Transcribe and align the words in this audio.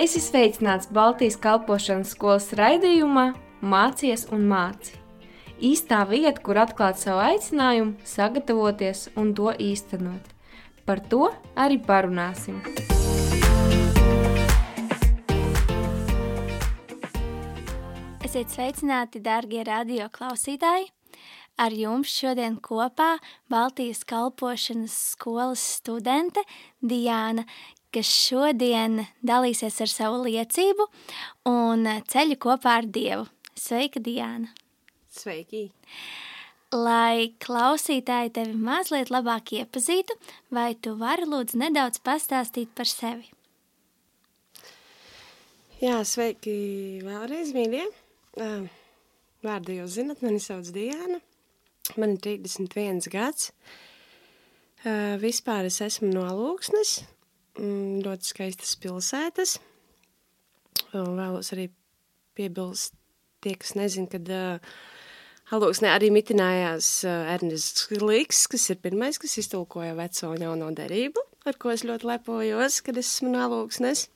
Es 0.00 0.14
esmu 0.16 0.30
sveicināts 0.30 0.86
Baltijas 0.96 1.34
kalpošanas 1.36 2.14
skolas 2.14 2.46
raidījumā 2.56 3.34
Mācies 3.60 4.22
un 4.32 4.46
māci. 4.48 4.94
Īstā 5.60 5.98
vieta, 6.08 6.40
kur 6.40 6.56
atklāt 6.56 6.96
savu 6.96 7.20
aicinājumu, 7.20 7.98
sagatavoties 8.08 9.10
un 9.20 9.34
to 9.36 9.52
īstenot. 9.60 10.30
Par 10.88 11.02
to 11.12 11.26
arī 11.52 11.76
parunāsim. 11.84 12.62
Esiet 18.24 18.56
sveicināti, 18.56 19.20
darbie 19.20 19.66
radio 19.68 20.08
klausītāji! 20.08 20.88
Ar 21.60 21.76
jums 21.76 22.08
šodien 22.08 22.56
kopā 22.56 23.18
Baltijas 23.52 24.00
kalpošanas 24.08 24.94
skolas 25.12 25.60
studente 25.76 26.40
Diana, 26.80 27.44
kas 27.94 28.10
šodien 28.10 29.04
dalīsies 29.26 29.80
ar 29.84 29.90
savu 29.90 30.22
liecību 30.26 30.86
un 31.50 31.88
ceļu 32.10 32.38
kopā 32.40 32.78
ar 32.80 32.88
Dievu. 32.88 33.26
Sveika, 33.58 34.00
Diana! 34.00 34.52
Sveiki! 35.10 35.68
Lai 36.70 37.32
klausītāji 37.42 38.30
tevi 38.36 38.54
mazliet 38.54 39.10
labāk 39.10 39.50
iepazītu, 39.58 40.14
vai 40.54 40.76
tu 40.78 40.94
vari 41.00 41.26
lūdzu 41.26 41.58
nedaudz 41.58 41.98
pastāstīt 42.06 42.70
par 42.78 42.86
sevi? 42.86 43.26
Jā, 45.80 45.98
sveiki 46.06 47.00
vēlreiz, 47.02 47.50
mīļie! 47.56 47.88
Vārdu 49.40 49.74
jau 49.74 49.86
zinat, 49.90 50.22
mani 50.22 50.38
sauc 50.38 50.68
Diana. 50.74 51.18
Man 51.96 52.14
ir 52.14 52.20
31 52.22 53.08
gads. 53.10 53.50
Vispār 55.20 55.66
es 55.68 55.80
esmu 55.84 56.12
no 56.12 56.26
Lūksnes, 56.36 57.00
ļoti 57.60 58.30
skaistas 58.32 58.72
pilsētas. 58.80 59.58
Vēlos 60.94 61.52
arī 61.54 61.68
piebilst 62.38 62.96
tie, 63.44 63.54
kas 63.60 63.74
nezin, 63.78 64.08
kad 64.10 64.26
uh, 64.32 64.72
Alūksnē 65.54 65.90
arī 65.92 66.10
mitinājās 66.14 66.88
uh, 67.08 67.30
Ernests 67.34 67.88
Līks, 67.92 68.44
kas 68.50 68.68
ir 68.72 68.80
pirmais, 68.82 69.18
kas 69.20 69.36
iztulkoja 69.42 69.96
veco 69.98 70.32
un 70.32 70.44
jauno 70.44 70.70
derību, 70.76 71.24
ar 71.46 71.58
ko 71.60 71.72
es 71.74 71.84
ļoti 71.86 72.10
lepojos, 72.10 72.80
kad 72.86 73.00
es 73.00 73.14
esmu 73.16 73.32
no 73.34 73.44
Alūksnes. 73.46 74.08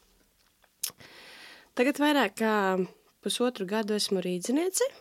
Tagad 1.75 1.99
vairāk 1.99 2.37
kā 2.39 2.55
pusotru 3.25 3.67
gadu 3.67 3.97
esmu 3.99 4.23
rīdzinieci 4.23 4.93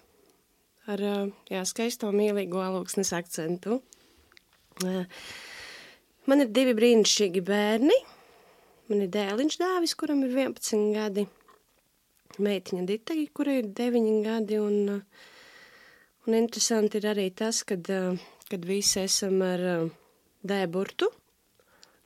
ar 0.92 1.04
jā, 1.52 1.64
skaisto 1.68 2.10
mīlīgo 2.16 2.60
alūksnes 2.64 3.14
akcentu. 3.16 3.80
Man 4.84 6.44
ir 6.44 6.52
divi 6.56 6.74
brīnišķīgi 6.76 7.44
bērni. 7.48 7.98
Man 8.94 9.08
ir 9.08 9.10
dēliņš 9.10 9.56
dāvis, 9.58 9.96
kuram 9.98 10.20
ir 10.22 10.36
11 10.38 10.92
gadi. 10.94 11.24
Meitiņa 12.46 12.84
Ditagi, 12.86 13.24
kura 13.34 13.56
ir 13.58 13.72
9 13.74 14.20
gadi. 14.22 14.60
Un, 14.62 15.00
un 16.28 16.36
interesanti 16.38 17.02
ir 17.02 17.08
arī 17.10 17.24
tas, 17.34 17.64
kad, 17.66 17.90
kad 18.52 18.68
visi 18.70 19.00
esam 19.02 19.42
ar 19.42 19.64
dēburtu. 20.46 21.10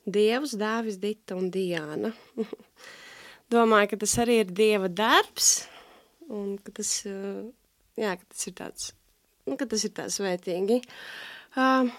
Dievs, 0.08 0.55
dāvis, 0.55 0.95
Dita 1.03 1.35
un 1.35 1.52
Diāna. 1.52 2.13
Domāju, 3.52 3.91
ka 3.91 4.02
tas 4.08 4.15
arī 4.23 4.39
ir 4.45 4.55
Dieva 4.55 4.88
darbs, 4.88 5.65
un 6.31 6.55
ka 6.55 6.71
tas, 6.80 7.02
jā, 7.03 8.15
ka 8.15 8.23
tas 8.31 8.47
ir 8.47 8.59
tāds, 8.63 8.91
nu, 9.43 9.59
ka 9.59 9.67
tas 9.67 9.83
ir 9.83 9.97
tā 9.99 10.08
svētīgi. 10.08 10.80
Uh, 11.52 11.91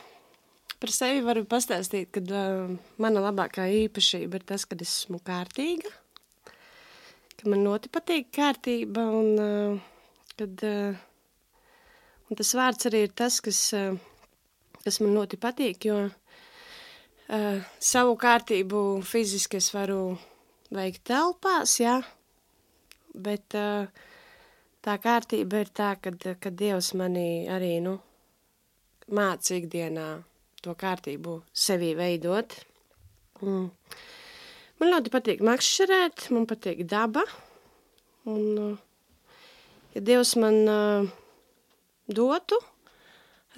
par 0.79 0.93
sevi 0.95 1.23
varu 1.27 1.45
pastāstīt, 1.48 2.11
ka 2.15 2.23
uh, 2.23 2.75
mana 3.03 3.23
labākā 3.25 3.67
īpašība 3.84 4.39
ir 4.39 4.47
tas, 4.47 4.65
ka 4.69 4.79
es 4.79 4.93
esmu 5.03 5.21
kārtīga, 5.27 5.91
ka 7.39 7.51
man 7.51 7.65
ļoti 7.67 7.91
patīk 7.95 8.31
kārtība, 8.34 9.05
un, 9.19 9.29
uh, 9.43 10.23
kad, 10.38 10.65
uh, 10.67 11.00
un 12.28 12.41
tas 12.41 12.55
vārds 12.59 12.91
arī 12.91 13.05
ir 13.09 13.15
tas, 13.19 13.41
kas, 13.44 13.62
uh, 13.77 13.99
kas 14.84 15.00
man 15.03 15.17
ļoti 15.19 15.41
patīk, 15.43 15.88
jo 15.91 15.99
uh, 16.06 17.72
savu 17.93 18.15
kārtību 18.21 18.84
fiziski 19.06 19.59
es 19.59 19.72
varu 19.75 20.03
veikt 20.75 21.09
telpās, 21.11 21.78
jā, 21.83 21.99
bet 23.19 23.59
uh, 23.59 23.91
tā 24.84 24.99
kārtība 25.03 25.65
ir 25.65 25.75
tā, 25.75 25.97
kad, 26.03 26.22
kad 26.38 26.59
Dievs 26.59 26.94
manī 26.94 27.49
arī, 27.50 27.78
nu, 27.83 27.99
māca 29.09 29.56
ikdienā 29.56 30.11
to 30.64 30.74
kārtību 30.78 31.41
sevī 31.54 31.92
veidot. 31.98 32.54
Mm. 33.42 33.69
Man 34.78 34.92
ļoti 34.94 35.12
patīk 35.14 35.42
makšķerēt, 35.46 36.28
man 36.34 36.46
patīk 36.50 36.84
daba, 36.91 37.24
un, 38.30 38.76
ja 39.94 40.02
Dievs 40.06 40.36
man 40.38 40.58
uh, 40.70 41.08
dotu, 42.06 42.60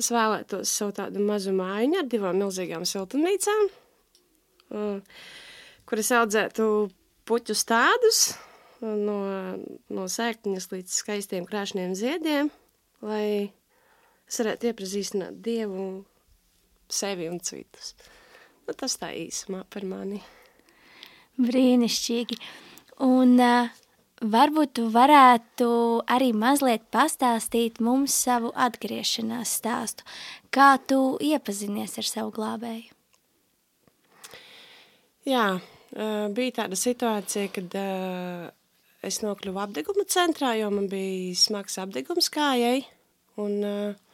es 0.00 0.08
vēlētos 0.12 0.72
savu 0.72 0.94
tādu 0.96 1.24
mazu 1.24 1.52
mājiņu 1.56 2.00
ar 2.00 2.08
divām 2.08 2.40
milzīgām 2.40 2.86
siltumnīcām, 2.88 3.68
uh, 4.72 5.20
kuras 5.88 6.12
audzētu 6.22 6.70
puķus 7.28 7.66
tādus, 7.68 8.22
no, 8.80 9.20
no 9.92 10.08
sēkņas 10.08 10.70
līdz 10.72 11.00
skaistiem 11.02 11.48
krāšņiem 11.48 11.92
ziediem, 11.98 12.48
lai 13.04 13.26
es 14.24 14.40
varētu 14.40 14.70
iepazīstināt 14.70 15.40
Dievu, 15.44 15.90
sevi 16.94 17.28
un 17.30 17.40
citus. 17.44 17.94
Nu, 18.66 18.74
tas 18.78 18.96
tā 19.00 19.12
īsumā 19.16 19.64
par 19.70 19.86
mani. 19.88 20.20
Brīnišķīgi. 21.40 22.36
Un 23.06 23.38
uh, 23.40 23.70
varbūt 24.20 24.74
tu 24.76 24.86
varētu 24.92 25.70
arī 26.10 26.30
mazliet 26.36 26.84
pastāstīt 26.92 27.80
mums 27.80 28.14
savu 28.26 28.52
atgriešanās 28.54 29.56
stāstu. 29.60 30.06
Kā 30.52 30.74
tu 30.86 31.16
iepazinies 31.24 31.96
ar 32.00 32.08
savu 32.08 32.34
glābēju? 32.36 32.92
Jā, 35.28 35.46
uh, 35.56 36.28
bija 36.36 36.60
tāda 36.62 36.78
situācija, 36.78 37.50
kad 37.56 37.74
uh, 37.76 38.46
es 39.04 39.20
nokļuvu 39.24 39.60
apdeguma 39.64 40.06
centrā, 40.08 40.54
jo 40.60 40.70
man 40.72 40.88
bija 40.92 41.34
smags 41.36 41.78
apdegums 41.80 42.30
kājai. 42.32 42.84
Un, 43.40 43.58
uh, 43.64 44.09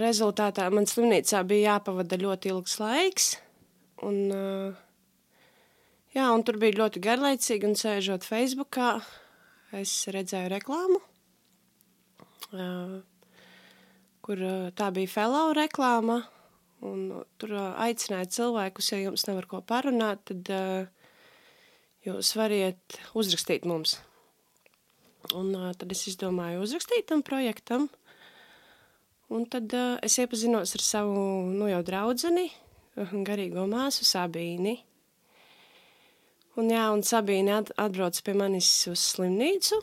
rezultātā 0.00 0.68
man 0.72 0.86
slimnīcā 0.88 1.42
bija 1.48 1.74
jāpavada 1.74 2.16
ļoti 2.20 2.52
ilgs 2.54 2.78
laiks. 2.80 3.28
Un, 4.06 4.16
uh, 4.30 4.76
jā, 6.14 6.28
un 6.30 6.44
tur 6.46 6.58
bija 6.62 6.78
ļoti 6.78 7.02
garlaicīgi, 7.02 7.66
un 7.66 7.76
sēžot 7.78 8.26
Facebookā, 8.26 8.98
es 9.76 9.92
redzēju 10.14 10.52
reklāmu, 10.54 11.00
uh, 12.54 12.98
kur 14.24 14.44
uh, 14.44 14.68
tā 14.78 14.92
bija 14.94 15.10
fellow 15.18 15.50
reklāma, 15.58 16.20
un 16.86 17.24
tur 17.42 17.56
uh, 17.56 17.72
aicināja 17.82 18.30
cilvēkus, 18.38 18.92
ja 18.94 19.02
jums 19.02 19.26
nav 19.26 19.42
ar 19.42 19.50
ko 19.50 19.62
parunāt, 19.66 20.22
tad 20.30 20.52
uh, 20.54 21.16
jūs 22.06 22.36
variet 22.38 23.00
uzrakstīt 23.18 23.66
mums. 23.66 23.98
Un 25.34 25.50
uh, 25.56 25.72
tad 25.76 25.90
es 25.92 26.06
izdomāju 26.12 26.62
uzrakstīt 26.62 27.10
tam 27.10 27.26
projektam, 27.26 27.90
un 29.34 29.46
tad 29.50 29.72
uh, 29.76 29.96
es 30.04 30.18
iepazinos 30.20 30.74
ar 30.76 30.84
savu, 30.84 31.22
nu 31.52 31.68
jau 31.70 31.80
draudzeni, 31.84 32.48
garīgo 33.26 33.66
māsu 33.70 34.06
Sabīni. 34.08 34.78
Un 36.58 36.72
jā, 36.72 36.84
un 36.90 37.04
Sabīne 37.06 37.58
at, 37.60 37.72
atbrauc 37.78 38.18
pie 38.24 38.34
manis 38.34 38.70
uz 38.90 39.04
slimnīcu, 39.14 39.78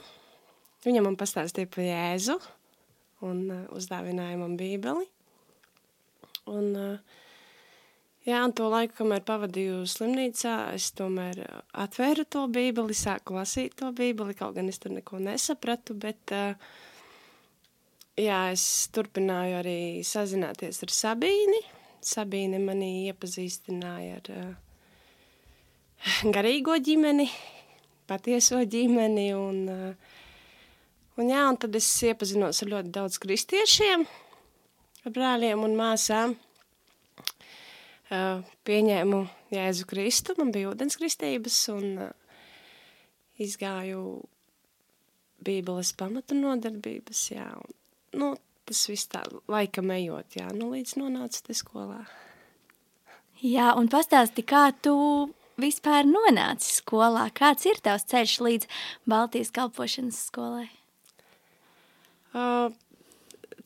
viņa 0.85 1.03
man 1.05 1.17
pastāstīja 1.19 1.71
par 1.71 1.85
Jēzu 1.85 2.39
un 3.25 3.45
uh, 3.47 3.67
uzdāvināja 3.77 4.39
man 4.41 4.57
bībeli. 4.59 5.07
Un, 6.45 6.75
jā, 8.21 8.39
un 8.45 8.51
to 8.53 8.67
laiku, 8.69 8.99
kamēr 8.99 9.23
pavadīju 9.25 9.79
slimnīcā, 9.89 10.53
es 10.77 10.91
tomēr 10.93 11.39
atvēru 11.73 12.25
to 12.29 12.43
bībeli, 12.53 12.93
sāku 12.97 13.39
lasīt 13.39 13.73
to 13.79 13.89
bībeli, 13.97 14.35
kaut 14.37 14.53
gan 14.57 14.69
es 14.69 14.77
tur 14.81 14.93
neko 14.93 15.17
nesapratu, 15.25 15.97
bet 15.97 16.35
jā, 18.19 18.39
es 18.53 18.65
turpināju 18.95 19.59
arī 19.61 19.79
sazināties 20.05 20.83
ar 20.85 20.93
Sabīni. 20.93 21.61
Sabīne 22.05 22.59
mani 22.61 23.07
iepazīstināja 23.09 24.19
ar 24.19 24.55
garīgo 26.35 26.77
ģimeni, 26.77 27.25
patieso 28.09 28.59
ģimeni, 28.61 29.29
un, 29.33 29.61
un 31.17 31.31
jā, 31.31 31.45
un 31.49 31.57
tad 31.61 31.75
es 31.79 31.87
iepazinos 32.05 32.61
ar 32.61 32.71
ļoti 32.75 32.93
daudz 32.93 33.17
kristiešiem, 33.23 34.05
brāļiem 35.09 35.65
un 35.65 35.79
māsām. 35.79 36.35
Uh, 38.05 38.43
pieņēmu 38.69 39.23
Jēzu 39.49 39.87
Kristu, 39.89 40.35
man 40.37 40.51
bija 40.53 40.69
ūdenskristības 40.69 41.55
un 41.73 41.87
uh, 42.05 42.11
izgāju 43.41 44.03
bībeles 45.41 45.89
pamatu 45.97 46.37
nodarbības, 46.37 47.23
jā. 47.33 47.47
Un, 47.57 47.73
nu, 48.15 48.33
tas 48.65 48.85
viss 48.89 49.09
tā 49.11 49.21
laikam 49.51 49.91
ejot, 49.93 50.39
jā, 50.39 50.47
nu 50.55 50.71
līdz 50.73 50.95
nonācu 51.01 51.43
te 51.45 51.55
skolā. 51.57 52.03
Jā, 53.43 53.73
un 53.77 53.89
pastāsti, 53.91 54.45
kā 54.47 54.69
tu 54.81 54.95
vispār 55.61 56.07
nonāci 56.07 56.71
skolā? 56.79 57.27
Kāds 57.35 57.67
ir 57.67 57.81
tavs 57.83 58.07
ceļš 58.11 58.35
līdz 58.47 58.69
Baltijas 59.11 59.51
kalpošanas 59.55 60.21
skolai? 60.29 60.67
Uh, 62.35 62.71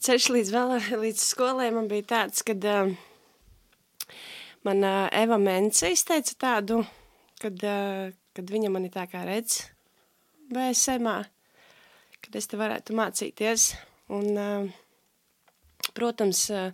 ceļš 0.02 0.30
līdz, 0.36 0.54
vēl, 0.54 0.76
līdz 1.06 1.26
skolai 1.32 1.70
man 1.76 1.90
bija 1.92 2.08
tāds, 2.14 2.44
kad 2.46 2.66
uh, 2.70 2.92
man 4.68 4.86
uh, 4.86 5.08
Eva 5.16 5.40
Mence 5.42 5.90
izteica 5.94 6.38
tādu, 6.46 6.84
kad, 7.42 7.58
uh, 7.66 8.10
kad 8.38 8.56
viņa 8.56 8.74
mani 8.74 8.92
tā 8.94 9.06
kā 9.10 9.24
redz 9.28 9.64
BSMā, 10.54 11.20
kad 12.26 12.42
es 12.42 12.50
te 12.50 12.58
varētu 12.60 12.98
mācīties. 12.98 13.72
Un, 14.10 14.30
uh, 14.34 15.90
protams, 15.98 16.46
uh, 16.54 16.72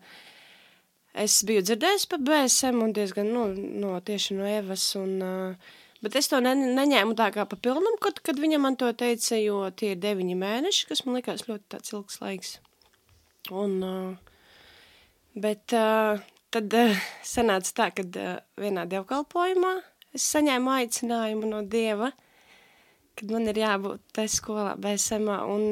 es 1.25 1.41
biju 1.47 1.63
dzirdējis 1.65 2.07
par 2.11 2.21
BSM 2.23 2.83
un 2.85 2.93
diezgan, 2.95 3.31
nu, 3.35 3.47
no, 3.81 3.97
tieši 3.99 4.39
no 4.39 4.47
Evas 4.49 4.91
un... 4.99 5.17
Uh, 5.23 5.73
Bet 6.05 6.13
es 6.19 6.27
to 6.29 6.37
ne, 6.43 6.51
neņēmu 6.53 7.15
tā 7.17 7.31
kā 7.33 7.47
pa 7.49 7.57
pilnam, 7.57 7.95
kad, 8.03 8.19
kad 8.21 8.37
viņa 8.37 8.59
man 8.61 8.75
to 8.77 8.91
teica, 8.93 9.39
jo 9.39 9.63
tie 9.73 9.95
ir 9.95 10.01
deviņi 10.03 10.35
mēneši, 10.37 10.83
kas 10.85 11.01
man 11.05 11.17
likās 11.17 11.47
ļoti 11.47 11.63
tāds 11.71 11.95
ilgs 11.95 12.19
laiks. 12.21 12.51
Un, 13.49 13.79
bet 15.33 15.73
tad 16.53 16.75
sanāca 17.25 17.73
tā, 17.79 17.89
ka 17.95 18.05
vienā 18.61 18.85
dievkalpojumā 18.91 19.73
es 20.15 20.27
saņēmu 20.35 20.75
aicinājumu 20.75 21.49
no 21.49 21.63
Dieva, 21.65 22.11
kad 23.17 23.33
man 23.33 23.49
ir 23.49 23.63
jābūt 23.63 24.05
te 24.13 24.27
skolā 24.29 24.75
BSMā, 24.81 25.41
un, 25.49 25.65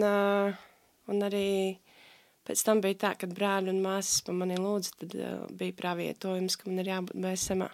un 1.12 1.24
arī 1.26 1.48
pēc 2.48 2.64
tam 2.68 2.82
bija 2.84 3.00
tā, 3.06 3.14
kad 3.20 3.34
brāļi 3.36 3.72
un 3.74 3.82
māsas 3.84 4.24
pa 4.26 4.36
mani 4.36 4.60
lūdza, 4.60 4.94
tad 5.02 5.16
bija 5.60 5.78
pravietojums, 5.80 6.58
ka 6.60 6.70
man 6.70 6.84
ir 6.84 6.92
jābūt 6.92 7.20
BSMā. 7.24 7.70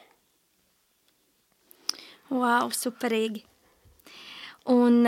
Wow, 2.29 2.69
superīgi! 2.75 3.43
Un, 4.69 5.01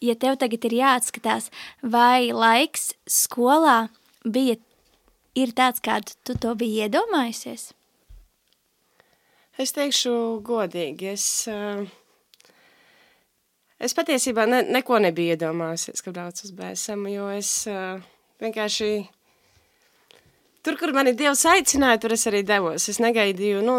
ja 0.00 0.14
tev 0.16 0.38
tagad 0.40 0.64
ir 0.68 0.78
jāatskatās, 0.78 1.50
vai 1.84 2.32
laiks 2.32 2.92
skolā 3.04 3.90
bija 4.24 4.56
ir 5.36 5.52
tāds, 5.56 5.82
kādu 5.84 6.16
tu 6.24 6.36
to 6.40 6.54
biji 6.56 6.86
iedomājusies? 6.86 7.72
Es 9.60 9.74
teikšu 9.76 10.14
godīgi, 10.48 11.12
es, 11.12 11.26
uh, 11.52 11.84
es 13.82 13.96
patiesībā 13.98 14.46
ne, 14.48 14.62
neko 14.78 15.00
nebiju 15.02 15.34
iedomājusies, 15.36 16.04
kad 16.04 16.16
braucu 16.16 16.46
uz 16.46 16.54
BSM, 16.56 17.04
jo 17.12 17.28
es 17.34 17.52
uh, 17.70 18.00
vienkārši 18.42 18.90
tur, 20.62 20.78
kur 20.80 20.94
mani 20.96 21.16
Dievs 21.18 21.44
aicināja, 21.50 22.00
tur 22.02 22.16
es 22.16 22.26
arī 22.30 22.44
devos. 22.46 22.88
Es 22.88 23.02
negaidīju, 23.02 23.62
nu, 23.66 23.78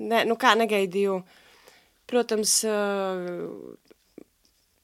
ne, 0.00 0.24
nu 0.28 0.36
kā 0.40 0.56
negaidīju, 0.58 1.20
uh, 1.20 1.40
Protams, 2.04 2.58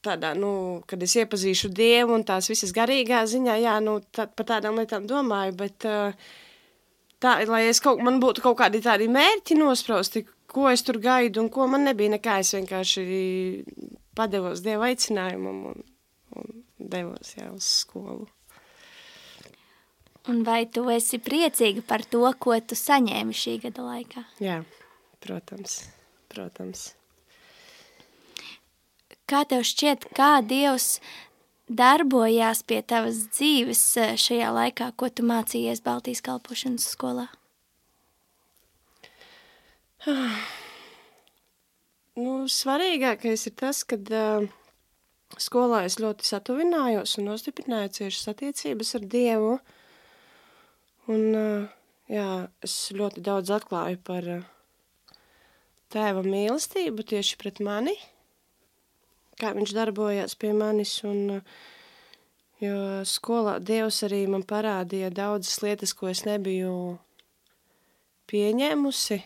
tādā, 0.00 0.32
nu, 0.38 0.52
kad 0.88 1.02
es 1.05 1.14
iepazīšu 1.20 1.69
Dievu 1.76 2.16
un 2.16 2.25
tās 2.25 2.49
visas 2.49 2.73
garīgā 2.76 3.20
ziņā, 3.28 3.56
jā, 3.61 3.76
nu, 3.84 3.99
tā, 4.16 4.25
par 4.25 4.49
tādām 4.55 4.81
lietām 4.81 5.05
domāju, 5.08 5.56
bet 5.61 5.84
tā, 5.84 7.34
lai 7.50 7.66
es 7.69 7.82
kaut, 7.84 8.00
man 8.00 8.16
būtu 8.23 8.44
kaut 8.46 8.56
kādi 8.62 8.81
tādi 8.84 9.11
mērķi 9.12 9.58
nosprausti, 9.61 10.25
ko 10.50 10.70
es 10.73 10.82
tur 10.87 10.99
gaidu 11.02 11.44
un 11.44 11.52
ko 11.52 11.69
man 11.69 11.84
nebija 11.90 12.16
nekā, 12.16 12.40
es 12.40 12.55
vienkārši 12.56 13.05
padevos 14.17 14.62
Dieva 14.65 14.91
aicinājumam 14.91 15.62
un, 15.73 15.83
un 16.37 16.62
devos, 16.79 17.35
jā, 17.37 17.51
uz 17.55 17.67
skolu. 17.81 18.29
Un 20.29 20.43
vai 20.45 20.67
tu 20.69 20.85
esi 20.93 21.19
priecīga 21.23 21.83
par 21.87 22.05
to, 22.05 22.23
ko 22.39 22.59
tu 22.61 22.77
saņēmi 22.77 23.35
šī 23.35 23.57
gada 23.65 23.87
laikā? 23.87 24.25
Jā, 24.43 24.61
protams, 25.25 25.81
protams. 26.33 26.91
Kā 29.31 29.45
tev 29.49 29.65
šķiet, 29.65 30.11
kā 30.17 30.43
Dievs 30.45 30.99
darbojās 31.71 32.65
pie 32.67 32.83
tavas 32.83 33.25
dzīves 33.31 33.83
eh, 34.03 34.17
šajā 34.19 34.51
laikā, 34.57 34.91
ko 34.99 35.09
tu 35.09 35.25
mācījies 35.27 35.85
Baltijas 35.87 36.25
kalpošanas 36.27 36.91
skolā? 36.93 37.29
Nu, 42.19 42.49
svarīgākais 42.51 43.47
ir 43.47 43.53
tas, 43.55 43.85
ka 43.87 43.95
uh, 43.95 44.47
skolā 45.39 45.85
es 45.87 46.01
ļoti 46.03 46.27
satuvinājos 46.27 47.19
un 47.21 47.29
nostiprināju 47.31 47.93
ciešas 48.01 48.33
attiecības 48.33 48.97
ar 48.99 49.05
Dievu. 49.12 49.53
Un, 51.07 51.21
uh, 51.39 51.69
jā, 52.11 52.31
es 52.67 52.75
ļoti 52.97 53.23
daudz 53.23 53.53
atklāju 53.55 54.01
par 54.03 54.27
uh, 54.27 54.49
tēva 55.95 56.25
mīlestību 56.27 57.05
tieši 57.12 57.39
pret 57.39 57.61
mani, 57.62 57.95
kā 59.39 59.53
viņš 59.55 59.75
darbojās 59.77 60.35
pie 60.35 60.51
manis. 60.55 60.97
Un, 61.07 61.39
jo 62.59 62.81
skolā 63.07 63.61
Dievs 63.62 64.03
arī 64.09 64.25
man 64.31 64.43
parādīja 64.43 65.12
daudzas 65.15 65.62
lietas, 65.62 65.95
ko 65.95 66.11
es 66.11 66.25
nebiju 66.27 66.75
pieņēmusi. 68.31 69.21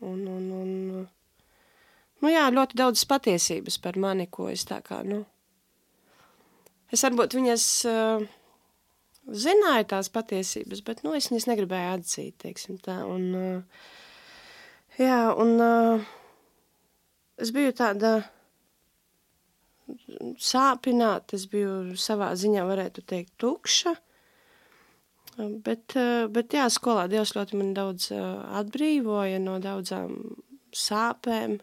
Un, 0.00 0.20
un, 0.28 0.44
un, 0.60 1.08
nu 2.20 2.32
jā, 2.32 2.48
ļoti 2.54 2.78
daudz 2.80 3.04
patiesības 3.10 3.78
par 3.84 3.98
mani, 4.00 4.28
ko 4.30 4.50
es 4.52 4.66
tā 4.68 4.80
kā, 4.84 5.00
nu, 5.06 5.22
es 6.92 7.04
varbūt 7.06 7.36
viņas 7.38 7.66
uh, 7.90 8.26
zināju 9.30 9.88
tās 9.94 10.10
patiesības, 10.12 10.84
bet, 10.86 11.04
nu, 11.06 11.14
es 11.18 11.30
viņas 11.32 11.48
negribēju 11.50 11.94
atzīt, 11.98 12.36
teiksim 12.42 12.80
tā, 12.82 13.00
un, 13.08 13.30
uh, 13.36 13.88
jā, 15.00 15.22
un 15.40 15.56
uh, 15.64 16.12
es 17.40 17.52
biju 17.56 17.72
tāda, 17.76 18.20
sāpināta, 20.40 21.36
es 21.38 21.46
biju 21.50 21.96
savā 21.98 22.30
ziņā, 22.38 22.64
varētu 22.68 23.04
teikt, 23.06 23.34
tukša. 23.40 23.94
Bet, 25.64 25.94
bet 26.34 26.54
jā, 26.54 26.66
skolā 26.72 27.06
Dievs 27.08 27.32
ļoti 27.36 27.56
man 27.56 27.72
daudz 27.76 28.10
atbrīvoja 28.12 29.38
no 29.40 29.56
daudzām 29.62 30.16
sāpēm. 30.76 31.60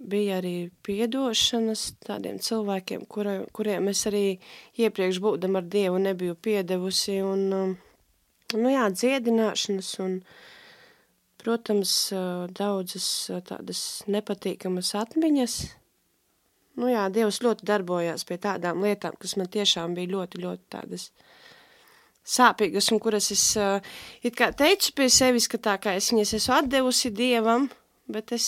Bija 0.00 0.38
arī 0.40 0.70
piedošanas 0.86 1.90
tādiem 2.06 2.38
cilvēkiem, 2.40 3.04
kura, 3.04 3.42
kuriem 3.52 3.90
es 3.92 4.06
arī 4.08 4.38
iepriekš 4.80 5.20
būdam 5.20 5.58
ar 5.60 5.66
Dievu 5.68 6.00
nebiju 6.00 6.38
piedevusi. 6.40 7.18
Un, 7.20 7.76
nu 8.56 8.72
jā, 8.72 8.86
dziedināšanas 8.94 9.90
un, 10.00 10.16
protams, 11.40 11.92
daudzas 12.56 13.10
tādas 13.48 13.84
nepatīkamas 14.08 14.94
atmiņas– 15.04 15.60
nu 16.80 16.90
jā, 16.90 17.06
Dievs 17.12 17.40
ļoti 17.44 17.66
darbojās 17.68 18.26
pie 18.28 18.38
tādām 18.42 18.84
lietām, 18.84 19.16
kas 19.20 19.36
man 19.40 19.50
tiešām 19.52 19.94
bija 19.96 20.12
ļoti, 20.14 20.42
ļoti 20.44 20.66
tādas 20.72 21.08
sāpīgas, 22.30 22.90
un 22.94 23.00
kuras 23.02 23.30
es 23.34 23.44
uh, 23.58 23.80
it 24.22 24.36
kā 24.38 24.50
teicu 24.56 24.94
pie 24.96 25.08
sevis, 25.12 25.48
ka 25.50 25.60
tā 25.62 25.76
kā 25.82 25.96
es 25.98 26.10
viņas 26.12 26.36
esmu 26.38 26.56
atdevusi 26.60 27.12
Dievam, 27.16 27.68
bet 28.10 28.34
es, 28.36 28.46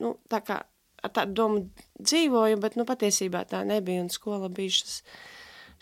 nu, 0.00 0.16
tā 0.30 0.42
kā 0.44 0.60
ar 1.04 1.12
tādu 1.14 1.36
domu 1.38 1.64
dzīvoju, 2.00 2.60
bet, 2.62 2.78
nu, 2.80 2.86
patiesībā 2.88 3.44
tā 3.50 3.62
nebija, 3.68 4.04
un 4.04 4.12
skola 4.12 4.50
bija 4.52 4.78
šis, 4.78 5.00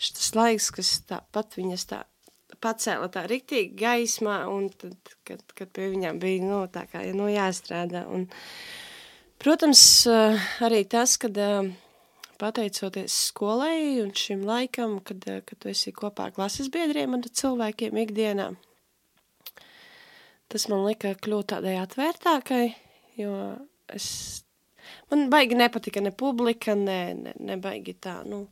šis 0.03 0.33
laiks, 0.37 0.71
kas 0.75 0.95
tāpat 1.09 1.57
viņas 1.59 1.87
tā 1.91 2.03
pacēla 2.63 3.09
tā 3.11 3.25
riktīgi 3.27 3.75
gaismā, 3.79 4.43
un 4.51 4.69
tad, 4.79 4.95
kad, 5.27 5.41
kad 5.57 5.71
pie 5.75 5.89
viņām 5.95 6.19
bija, 6.21 6.43
nu, 6.47 6.63
tā 6.71 6.85
kā, 6.91 7.03
nu, 7.15 7.27
jāstrādā, 7.31 8.05
un, 8.11 8.27
protams, 9.41 9.81
arī 10.63 10.83
tas, 10.89 11.17
kad 11.19 11.39
pateicoties 12.43 13.15
skolai 13.29 14.01
un 14.03 14.13
šim 14.17 14.43
laikam, 14.47 14.99
kad, 15.05 15.25
kad 15.47 15.59
tu 15.59 15.71
esi 15.71 15.93
kopā 15.95 16.29
ar 16.29 16.35
klases 16.35 16.71
biedriem 16.73 17.15
un 17.17 17.23
cilvēkiem 17.23 17.99
ikdienā. 18.03 18.51
Tas 20.51 20.67
man 20.69 20.83
lika 20.85 21.15
kļūt 21.17 21.53
tādai 21.55 21.77
atvērtākai, 21.81 22.65
jo 23.17 23.33
es, 23.89 24.42
man 25.11 25.29
baigi 25.33 25.57
nepatika 25.59 26.03
ne 26.03 26.11
publika, 26.11 26.75
ne, 26.75 26.99
ne, 27.17 27.33
ne 27.39 27.57
baigi 27.61 27.95
tā, 28.01 28.19
nu, 28.27 28.45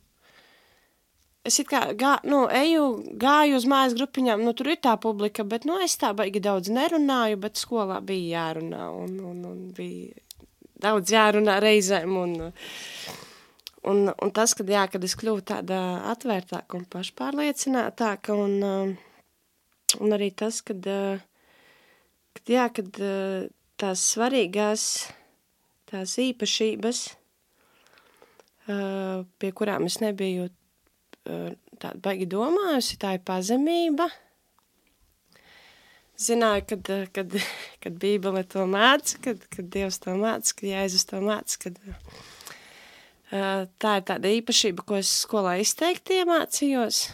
es 1.44 1.58
it 1.58 1.70
kā, 1.70 1.84
gā, 1.98 2.16
nu, 2.28 2.44
eju, 2.48 2.84
gāju 3.20 3.58
uz 3.58 3.66
mājas 3.70 3.96
grupiņām, 3.98 4.44
nu, 4.46 4.54
tur 4.58 4.72
ir 4.74 4.82
tā 4.82 4.94
publika, 5.00 5.46
bet, 5.48 5.66
nu, 5.68 5.80
es 5.82 5.98
tā 6.00 6.12
baigi 6.16 6.42
daudz 6.42 6.70
nerunāju, 6.72 7.40
bet 7.42 7.60
skolā 7.60 7.98
bija 8.04 8.46
jārunā, 8.46 8.86
un, 9.04 9.18
un, 9.32 9.42
un 9.50 9.66
bija 9.76 10.14
daudz 10.82 11.14
jārunā 11.14 11.58
reizēm, 11.62 12.16
un, 12.26 12.38
Un, 13.82 14.04
un 14.06 14.30
tas, 14.30 14.52
kad, 14.54 14.68
jā, 14.70 14.84
kad 14.86 15.02
es 15.02 15.16
kļuvu 15.18 15.42
tāda 15.50 15.76
atvērtāka 16.12 16.78
un 16.78 16.84
pašpārliecinātāka, 16.86 18.36
un, 18.38 18.92
un 19.98 20.14
arī 20.14 20.28
tas, 20.38 20.60
kad, 20.62 20.86
kad, 20.86 22.44
jā, 22.46 22.68
kad 22.76 23.00
tās 23.82 24.04
svarīgās, 24.12 24.84
tās 25.92 26.16
īpašības, 26.24 27.04
uh, 28.66 29.22
pie 29.38 29.52
kurām 29.54 29.86
es 29.86 30.00
nebiju 30.02 30.48
tāda 31.22 31.98
baigi 32.02 32.26
domājusi, 32.30 32.98
tā 33.00 33.16
ir 33.16 33.24
pazemība, 33.26 34.08
zināju, 36.22 36.66
kad, 36.72 36.92
kad, 37.14 37.38
kad 37.82 37.98
Bībele 38.02 38.44
to 38.48 38.66
māca, 38.70 39.18
kad, 39.24 39.42
kad 39.52 39.70
Dievs 39.72 40.00
to 40.02 40.16
māca, 40.18 40.54
kad 40.58 40.68
Jēzus 40.68 41.08
to 41.10 41.22
māca, 41.24 41.58
kad 41.66 41.80
uh, 41.86 43.66
tā 43.82 43.96
ir 43.98 44.06
tāda 44.10 44.36
īpašība, 44.38 44.86
ko 44.86 45.00
es 45.00 45.10
skolā 45.24 45.58
izteikti 45.62 46.22
iemācījos. 46.22 47.04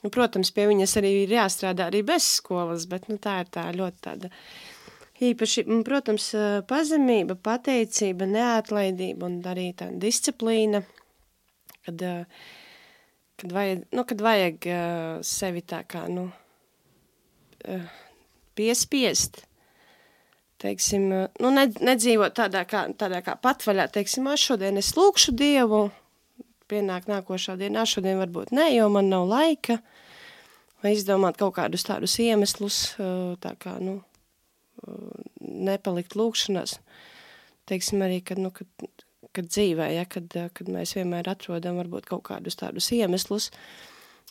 Nu, 0.00 0.08
protams, 0.08 0.48
pie 0.56 0.64
viņas 0.70 0.96
arī 0.96 1.10
ir 1.26 1.34
jāstrādā 1.36 1.90
arī 1.90 2.00
bez 2.08 2.24
skolas, 2.38 2.86
bet 2.88 3.10
nu, 3.10 3.18
tā 3.20 3.42
ir 3.42 3.50
tā 3.52 3.66
ļoti 3.76 4.04
tāda 4.06 4.30
īpašība. 5.24 5.80
Protams, 5.86 6.30
pazemība, 6.70 7.36
pateicība, 7.36 8.28
neatlaidība 8.30 9.28
un 9.28 9.38
arī 9.46 9.70
tā 9.76 9.90
disciplīna, 9.92 10.82
kad, 11.86 12.04
kad 13.40 13.54
vajag, 13.56 13.86
nu, 13.96 14.06
kad 14.08 14.24
vajag 14.24 14.68
sevi 15.26 15.64
tā 15.66 15.82
kā, 15.88 16.06
nu, 16.12 16.30
piespiest, 18.58 19.44
teiksim, 20.60 21.08
nu, 21.12 21.54
nedzīvot 21.56 22.36
tādā 22.36 22.66
kā, 22.68 22.86
tādā 23.00 23.22
kā 23.24 23.36
patvaļā, 23.40 23.88
teiksim, 23.92 24.28
es 24.34 24.44
šodien 24.44 24.80
es 24.80 24.92
lūkšu 24.96 25.34
Dievu, 25.36 25.86
pienāk 26.70 27.08
nākošā 27.10 27.56
dienā, 27.60 27.86
šodien 27.88 28.20
varbūt 28.20 28.52
ne, 28.56 28.68
jo 28.76 28.88
man 28.92 29.10
nav 29.10 29.26
laika, 29.30 29.80
vai 30.84 30.94
izdomāt 30.94 31.40
kaut 31.40 31.56
kādus 31.58 31.84
tādus 31.88 32.16
iemeslus, 32.22 32.82
tā 33.42 33.54
kā, 33.60 33.76
nu, 33.82 34.00
nepalikt 35.40 36.16
lūkšanās. 36.18 36.78
Teiksim 37.70 38.02
arī, 38.06 38.18
kad, 38.26 38.40
nu, 38.42 38.50
kad, 38.54 38.66
kad 39.36 39.48
dzīvē, 39.50 39.92
ja, 39.94 40.08
kad, 40.10 40.32
kad 40.56 40.72
mēs 40.72 40.96
vienmēr 40.98 41.30
atrodam 41.30 41.78
varbūt 41.80 42.08
kaut 42.10 42.24
kādus 42.30 42.58
tādus 42.58 42.90
iemeslus, 42.96 43.50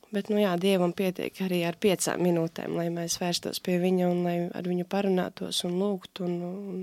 Bet, 0.10 0.32
nu 0.34 0.40
jā, 0.42 0.56
Dievam 0.58 0.90
pietiek 0.98 1.36
arī 1.46 1.60
ar 1.70 1.76
piecām 1.78 2.24
minūtēm, 2.26 2.74
lai 2.80 2.88
mēs 2.90 3.20
vērstos 3.22 3.62
pie 3.62 3.76
viņa 3.82 4.08
un 4.10 4.24
lai 4.26 4.38
ar 4.58 4.66
viņu 4.66 4.88
parunātos 4.90 5.62
un 5.68 5.76
lūgtu. 5.78 6.26
Un, 6.26 6.40
un, 6.48 6.80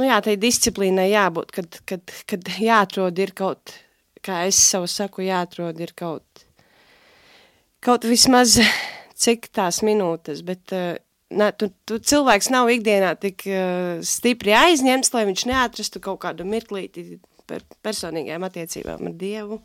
nu 0.00 0.06
jā, 0.08 0.16
tai 0.24 0.38
disciplīnai 0.40 1.10
jābūt, 1.10 1.52
kad, 1.52 1.76
kad, 1.88 2.14
kad 2.30 2.48
jāatrod 2.64 3.20
ir 3.20 3.34
kaut, 3.36 3.74
kā 4.24 4.40
es 4.48 4.60
savu 4.70 4.88
saku, 4.88 5.26
jāatrod 5.26 5.84
ir 5.84 5.92
kaut, 5.98 6.46
kaut 7.84 8.08
vismaz 8.08 8.56
cik 9.22 9.50
tās 9.52 9.82
minūtes, 9.84 10.40
bet 10.48 10.72
uh, 10.72 10.94
ne, 11.32 11.50
tu, 11.56 11.70
tu 11.88 11.98
cilvēks 11.98 12.52
nav 12.52 12.70
ikdienā 12.72 13.12
tik 13.20 13.44
uh, 13.48 13.98
stipri 14.06 14.54
aizņemts, 14.58 15.12
lai 15.16 15.26
viņš 15.30 15.46
neatrastu 15.50 16.02
kaut 16.04 16.22
kādu 16.24 16.46
mirklīti 16.48 17.20
par 17.50 17.64
personīgajām 17.84 18.48
attiecībām 18.48 19.08
ar 19.10 19.16
Dievu. 19.18 19.62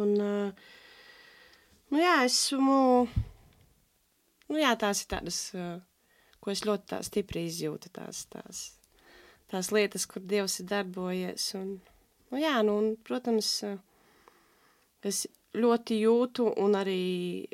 Un, 0.00 0.14
uh, 0.18 0.70
Nu 1.92 2.00
jā, 2.00 2.22
esmu, 2.24 3.04
nu 4.48 4.56
jā, 4.56 4.70
tās 4.80 5.02
ir 5.02 5.10
tādas, 5.10 5.38
ko 6.40 6.52
es 6.52 6.62
ļoti 6.64 6.88
tā 6.88 7.00
stipri 7.04 7.42
izjūtu, 7.50 7.90
tās, 7.92 8.22
tās, 8.32 8.62
tās 9.52 9.68
lietas, 9.76 10.06
kur 10.08 10.24
Dievs 10.24 10.56
ir 10.62 10.70
darbojies, 10.70 11.50
un, 11.58 11.74
nu 12.32 12.40
jā, 12.40 12.54
nu, 12.64 12.78
un, 12.80 12.88
protams, 13.04 13.50
es 15.04 15.26
ļoti 15.58 15.98
jūtu, 16.00 16.46
un 16.62 16.76
arī 16.78 17.44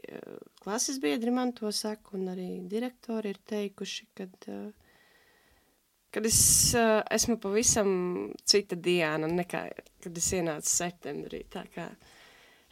klases 0.62 1.00
biedri 1.02 1.32
man 1.34 1.52
to 1.56 1.70
saka, 1.74 2.14
un 2.18 2.28
arī 2.32 2.48
direktori 2.70 3.32
ir 3.34 3.40
teikuši, 3.48 4.08
kad, 4.18 4.48
kad 6.14 6.28
es 6.28 6.40
esmu 6.76 7.38
pavisam 7.42 7.90
cita 8.44 8.78
diena 8.78 9.30
nekā, 9.30 9.64
kad 10.04 10.20
es 10.22 10.30
ienācu 10.36 10.70
septembrī, 10.70 11.44
tā 11.50 11.64
kā, 11.74 11.88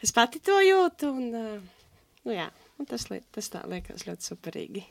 es 0.03 0.15
pati 0.15 0.43
to 0.43 0.59
jūtu, 0.63 1.11
un, 1.11 1.65
nu 2.23 2.37
jā, 2.37 2.47
un 2.79 2.87
tas, 2.87 3.09
tas 3.35 3.51
tā 3.51 3.65
liekas 3.67 4.07
ļoti 4.07 4.31
superīgi. 4.31 4.85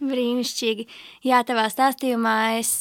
Brīnišķīgi. 0.00 0.86
Jā, 1.28 1.42
tavā 1.44 1.66
stāstījumā 1.68 2.36
es 2.60 2.72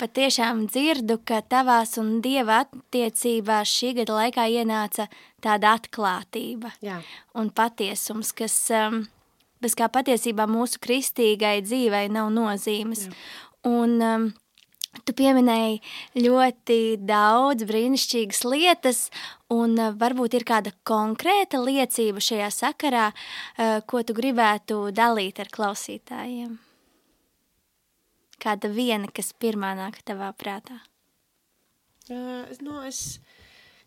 patiešām 0.00 0.64
dzirdu, 0.66 1.20
ka 1.26 1.38
tavās 1.46 1.94
un 2.02 2.16
dieva 2.24 2.64
attiecībās 2.64 3.70
šī 3.70 3.92
gada 4.00 4.16
laikā 4.20 4.48
ienāca 4.50 5.06
tāda 5.44 5.76
atklātība 5.78 6.72
Jā. 6.82 6.98
un 7.38 7.52
patiesums, 7.54 8.32
kas, 8.34 8.58
bez 9.62 9.78
kā 9.78 9.86
patiesībā 9.92 10.48
mūsu 10.50 10.82
kristīgai 10.82 11.60
dzīvei 11.62 12.10
nav 12.10 12.32
nozīmes. 12.34 13.06
Jā. 13.06 13.14
Un 13.66 13.96
um, 14.02 14.26
Tu 15.04 15.14
pieminēji 15.16 15.80
ļoti 16.22 16.78
daudz 17.04 17.66
brīnišķīgas 17.68 18.42
lietas, 18.48 19.00
un 19.52 19.76
uh, 19.78 19.92
varbūt 19.98 20.38
ir 20.38 20.46
kāda 20.48 20.72
konkrēta 20.86 21.60
liecība 21.60 22.22
šajā 22.22 22.50
sakarā, 22.54 23.10
uh, 23.12 23.80
ko 23.86 24.02
tu 24.06 24.16
gribētu 24.16 24.86
dalīt 24.96 25.40
ar 25.42 25.50
klausītājiem. 25.52 26.56
Kāda 28.42 28.70
viena, 28.72 29.10
kas 29.12 29.32
pirmā 29.32 29.74
nāk 29.76 30.00
tavā 30.06 30.30
prātā? 30.36 30.78
Uh, 32.06 32.46
no, 32.62 32.80
es, 32.86 33.18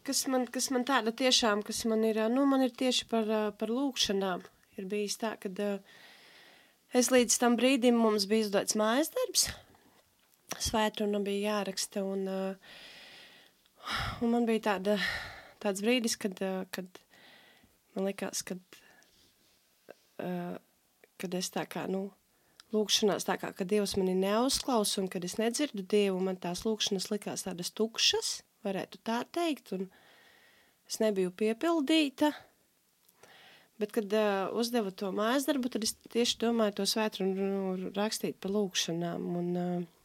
kas, 0.05 0.25
man, 0.27 0.45
kas 0.51 0.69
man 0.75 0.85
tāda 0.87 1.13
tiešām, 1.15 1.63
kas 1.65 1.85
man 1.89 2.03
ir, 2.07 2.21
nu, 2.33 2.45
man 2.49 2.65
ir 2.65 2.75
tieši 2.75 3.07
par, 3.09 3.31
par 3.57 3.73
lūkšanām. 3.73 4.45
Ir 4.79 4.85
bijis 4.87 5.17
tā, 5.19 5.33
ka 5.39 5.49
es 6.95 7.09
līdz 7.11 7.39
tam 7.41 7.57
brīdim 7.59 7.97
mums 7.99 8.29
bija 8.29 8.45
izdots 8.47 8.77
mājas 8.79 9.11
darbs, 9.15 9.49
svētruna 10.57 11.21
bija 11.23 11.53
jāraksta, 11.53 12.03
un, 12.05 12.25
uh, 12.27 12.79
un 14.23 14.33
man 14.33 14.47
bija 14.49 14.65
tāda, 14.71 14.97
tāds 15.63 15.83
brīdis, 15.85 16.17
kad, 16.21 16.39
uh, 16.45 16.63
kad 16.73 17.01
man 17.95 18.09
likās, 18.09 18.41
kad, 18.47 18.61
uh, 20.23 20.57
kad 21.21 21.37
es 21.39 21.51
tā 21.53 21.67
kā, 21.69 21.85
nu, 21.91 22.07
lūkšanās 22.73 23.27
tā 23.27 23.37
kā, 23.41 23.53
ka 23.53 23.67
Dievs 23.67 23.95
mani 23.99 24.17
neuzklausa, 24.17 25.01
un 25.03 25.09
kad 25.11 25.25
es 25.25 25.39
nedzirdu 25.41 25.85
Dievu, 25.85 26.19
man 26.23 26.37
tās 26.41 26.65
lūkšanas 26.67 27.09
likās 27.13 27.47
tādas 27.47 27.73
tukšas, 27.75 28.39
varētu 28.65 29.01
tā 29.05 29.23
teikt, 29.31 29.73
un 29.77 29.89
es 30.89 30.99
nebiju 31.03 31.33
piepildīta, 31.37 32.33
Bet, 33.79 33.93
kad 33.95 34.11
uh, 34.11 34.49
uzdevu 34.59 34.91
to 34.91 35.07
mājas 35.15 35.45
darbu, 35.47 35.69
tad 35.71 35.85
es 35.87 35.93
tieši 36.11 36.41
domāju 36.41 36.81
to 36.81 36.85
svētru 36.89 37.29
rakstīt 37.95 38.35
par 38.43 38.51
lūkšanām. 38.51 39.27
Un, 39.39 39.53
uh, 39.55 39.98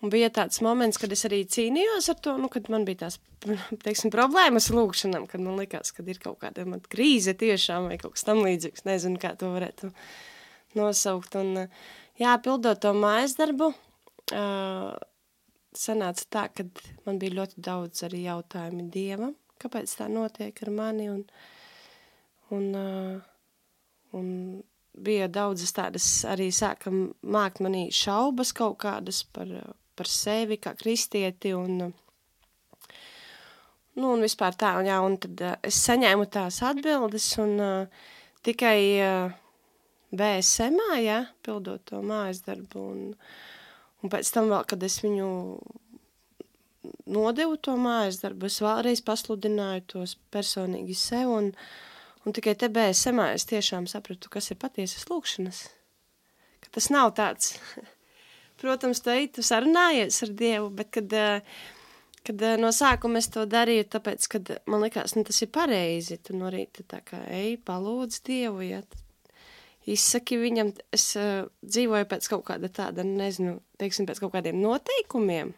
Un 0.00 0.08
bija 0.12 0.30
tāds 0.32 0.62
moments, 0.64 0.96
kad 1.00 1.12
es 1.12 1.26
arī 1.28 1.42
cīnījos 1.44 2.08
ar 2.08 2.16
to, 2.24 2.32
nu, 2.40 2.48
kad 2.52 2.70
man 2.72 2.86
bija 2.88 3.02
tās, 3.02 3.18
teiksim, 3.84 4.12
problēmas 4.14 4.70
lūkšanam, 4.72 5.26
kad 5.28 5.42
man 5.44 5.60
likās, 5.60 5.92
kad 5.96 6.08
ir 6.08 6.20
kaut 6.22 6.38
kāda 6.40 6.64
krīze 6.88 7.34
tiešām 7.36 7.90
vai 7.90 7.98
kaut 8.00 8.16
kas 8.16 8.24
tam 8.24 8.40
līdzīgs, 8.46 8.86
nezinu, 8.88 9.20
kā 9.20 9.34
to 9.40 9.52
varētu 9.52 9.92
nosaukt. 10.80 11.36
Un, 11.36 11.66
jā, 12.20 12.32
pildot 12.40 12.80
to 12.80 12.94
mājas 12.96 13.36
darbu, 13.36 13.74
uh, 14.32 14.96
sanāca 15.76 16.26
tā, 16.32 16.46
ka 16.48 16.64
man 17.04 17.20
bija 17.20 17.36
ļoti 17.42 17.60
daudz 17.68 18.06
arī 18.08 18.24
jautājumi 18.24 18.88
Dievam, 18.94 19.36
kāpēc 19.60 19.92
tā 20.00 20.08
notiek 20.08 20.64
ar 20.64 20.72
mani, 20.80 21.10
un, 21.12 21.26
un, 22.56 22.72
uh, 22.72 24.16
un 24.16 24.32
bija 25.04 25.28
daudzas 25.32 25.72
tādas 25.76 26.06
arī 26.28 26.50
sāka 26.54 26.92
mākt 26.92 27.60
manī 27.64 27.88
šaubas 27.94 28.52
kaut 28.56 28.78
kādas 28.84 29.22
par, 29.34 29.50
par 29.96 30.10
sevi 30.10 30.60
kā 30.60 30.74
kristieti 30.78 31.54
un, 31.56 31.92
nu, 33.96 34.06
un 34.12 34.24
vispār 34.24 34.56
tā, 34.60 34.76
un 34.80 34.88
jā, 34.90 35.00
un 35.04 35.18
tad 35.20 35.44
uh, 35.44 35.58
es 35.66 35.80
saņēmu 35.86 36.28
tās 36.32 36.62
atbildes 36.66 37.28
un 37.42 37.54
uh, 37.60 38.08
tikai 38.46 38.80
uh, 39.04 39.38
BSMā, 40.10 40.96
jā, 41.04 41.20
pildot 41.46 41.84
to 41.86 42.00
mājas 42.02 42.42
darbu, 42.46 42.82
un, 42.94 43.12
un 44.02 44.12
pēc 44.12 44.32
tam 44.34 44.50
vēl, 44.50 44.64
kad 44.66 44.82
es 44.82 44.98
viņu 45.04 45.28
nodevu 47.10 47.58
to 47.62 47.76
mājas 47.78 48.18
darbu, 48.22 48.48
es 48.50 48.58
vēlreiz 48.64 49.04
pasludināju 49.06 49.86
tos 49.94 50.16
personīgi 50.34 50.96
sev, 50.98 51.30
un, 51.36 51.52
un 52.30 52.36
tikai 52.36 52.54
te 52.54 52.70
BSMā 52.70 53.32
es 53.34 53.48
tiešām 53.50 53.90
sapratu, 53.90 54.30
kas 54.30 54.52
ir 54.54 54.60
patiesas 54.62 55.08
lūkšanas, 55.10 55.64
ka 56.62 56.76
tas 56.78 56.86
nav 56.94 57.10
tāds 57.18 57.56
protams, 58.60 59.00
tu 59.02 59.12
ej, 59.12 59.30
tu 59.34 59.44
sarunājies 59.44 60.22
ar 60.26 60.32
Dievu, 60.36 60.70
bet 60.76 60.92
kad, 60.94 61.12
eh, 61.16 61.60
kad 62.26 62.42
eh, 62.44 62.56
no 62.60 62.70
sākuma 62.76 63.20
es 63.22 63.30
to 63.32 63.46
darīju, 63.48 63.88
tāpēc, 63.94 64.28
kad 64.34 64.52
man 64.70 64.84
likās, 64.84 65.16
nu, 65.16 65.24
tas 65.26 65.40
ir 65.42 65.50
pareizi, 65.54 66.20
tu 66.22 66.36
no 66.38 66.52
rīta 66.52 66.84
tā 66.88 67.00
kā 67.06 67.22
ej, 67.32 67.56
palūdz 67.66 68.20
Dievu, 68.26 68.62
ja, 68.66 68.82
izsaki 69.90 70.38
viņam, 70.40 70.74
es 70.94 71.08
uh, 71.18 71.48
dzīvoju 71.64 72.06
pēc 72.10 72.28
kaut 72.30 72.44
kāda 72.50 72.68
tāda, 72.70 73.04
nezinu, 73.06 73.58
teiksim, 73.80 74.06
pēc 74.06 74.20
kaut 74.22 74.34
kādiem 74.36 74.60
noteikumiem. 74.60 75.54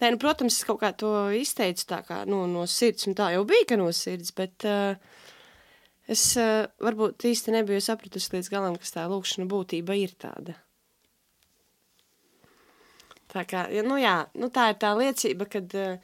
Nē, 0.00 0.12
nu, 0.14 0.20
protams, 0.20 0.56
es 0.56 0.64
kaut 0.64 0.78
kā 0.80 0.92
to 0.96 1.10
izteicu 1.36 1.84
tā 1.90 2.00
kā, 2.06 2.22
nu, 2.28 2.44
no 2.48 2.64
sirds, 2.70 3.08
un 3.10 3.16
tā 3.18 3.32
jau 3.34 3.42
bija, 3.48 3.66
ka 3.72 3.80
no 3.80 3.90
sirds, 3.92 4.32
bet 4.36 4.64
uh, 4.68 4.94
es 6.10 6.22
uh, 6.38 6.66
varbūt 6.82 7.26
īsti 7.30 7.54
nebiju 7.56 7.82
sapratusi 7.82 8.36
līdz 8.36 8.52
galam, 8.52 8.78
kas 8.80 8.94
tā 8.94 9.06
lūkšana 9.10 9.48
būtība 9.50 9.96
ir 9.98 10.14
tāda. 10.18 10.56
Tā, 13.32 13.42
kā, 13.44 13.66
nu 13.84 13.98
jā, 14.00 14.20
nu 14.38 14.48
tā 14.54 14.70
ir 14.72 14.78
tā 14.80 14.94
liecība, 14.96 15.48
kad, 15.50 15.74
eh, 15.74 15.98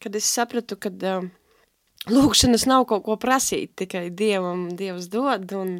kad 0.00 0.14
es 0.16 0.28
sapratu, 0.30 0.78
ka 0.80 0.92
lūkšanas 2.08 2.64
nav 2.70 2.86
kaut 2.88 3.02
ko 3.04 3.18
prasīt, 3.20 3.74
tikai 3.82 4.06
Dievam 4.14 4.68
Dievs 4.78 5.10
dod, 5.12 5.52
un, 5.58 5.74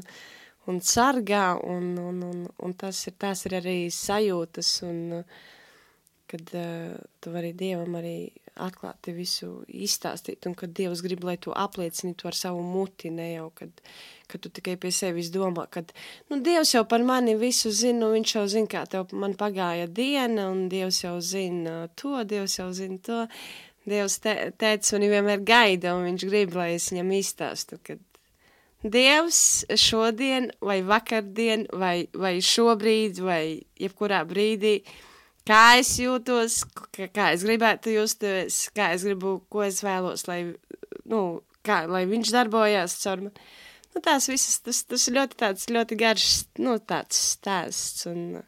un 0.68 0.80
sargā, 0.82 1.54
un, 1.62 1.94
un, 2.02 2.20
un, 2.26 2.44
un 2.58 2.74
tas 2.74 2.98
ir, 3.06 3.14
tās 3.14 3.46
ir 3.46 3.56
arī 3.62 3.78
sajūtas, 3.94 4.74
un 4.90 5.22
kad 6.28 6.52
tu 6.52 7.32
vari 7.32 7.54
Dievam 7.56 7.96
arī 8.02 8.16
atklāti 8.60 9.14
visu 9.16 9.62
izstāstīt, 9.68 10.44
un 10.48 10.54
kad 10.58 10.72
Dievs 10.76 11.00
grib, 11.04 11.24
lai 11.24 11.38
tu 11.40 11.54
apliecini 11.56 12.14
to 12.18 12.28
ar 12.28 12.36
savu 12.36 12.60
muti, 12.66 13.10
ne 13.14 13.30
jau, 13.32 13.48
kad, 13.56 13.80
kad 14.28 14.44
tu 14.44 14.52
tikai 14.52 14.76
pie 14.80 14.92
sevis 14.92 15.30
domā, 15.32 15.64
kad, 15.72 15.94
nu, 16.28 16.40
Dievs 16.44 16.74
jau 16.74 16.84
par 16.88 17.04
mani 17.06 17.34
visu 17.40 17.72
zina, 17.72 18.06
un 18.06 18.18
viņš 18.18 18.36
jau 18.36 18.46
zina, 18.56 18.70
kā 18.74 18.84
tev 18.92 19.14
man 19.16 19.36
pagāja 19.40 19.88
diena, 19.88 20.50
un 20.52 20.66
Dievs 20.72 21.02
jau 21.04 21.16
zina 21.24 21.86
to, 21.96 22.18
Dievs 22.28 22.58
jau 22.60 22.68
zina 22.76 23.00
to, 23.06 23.26
Dievs 23.88 24.18
te, 24.22 24.34
teica, 24.60 24.96
un 24.98 25.08
vienmēr 25.10 25.44
gaida, 25.46 25.96
un 25.96 26.10
viņš 26.10 26.26
grib, 26.28 26.56
lai 26.58 26.74
es 26.76 26.90
viņam 26.92 27.14
izstāstu, 27.16 27.80
kad 27.82 28.02
Dievs 28.82 29.62
šodien, 29.78 30.50
vai 30.60 30.80
vakardien, 30.82 31.68
vai, 31.72 32.08
vai 32.18 32.36
šobrīd, 32.42 33.20
vai 33.22 33.62
jebkurā 33.78 34.24
brīdī, 34.26 34.80
kā 35.48 35.62
es 35.80 35.94
jūtos, 36.00 36.62
kā, 36.94 37.30
es 37.32 37.44
gribētu 37.46 37.94
justies, 37.96 38.66
kā 38.76 38.92
es 38.96 39.06
gribu, 39.06 39.38
ko 39.52 39.64
es 39.66 39.82
vēlos, 39.84 40.26
lai, 40.28 40.40
nu, 41.08 41.22
kā, 41.66 41.82
lai 41.90 42.04
viņš 42.10 42.32
darbojās 42.34 42.98
caur 43.04 43.26
mani. 43.26 43.48
Nu, 43.92 44.00
tās 44.00 44.28
visas, 44.30 44.56
tas, 44.64 44.78
tas 44.88 45.02
ir 45.08 45.18
ļoti 45.18 45.36
tāds, 45.42 45.66
ļoti 45.68 45.98
garš, 46.00 46.28
nu, 46.64 46.78
tāds 46.80 47.18
stāsts, 47.34 48.06
un, 48.08 48.38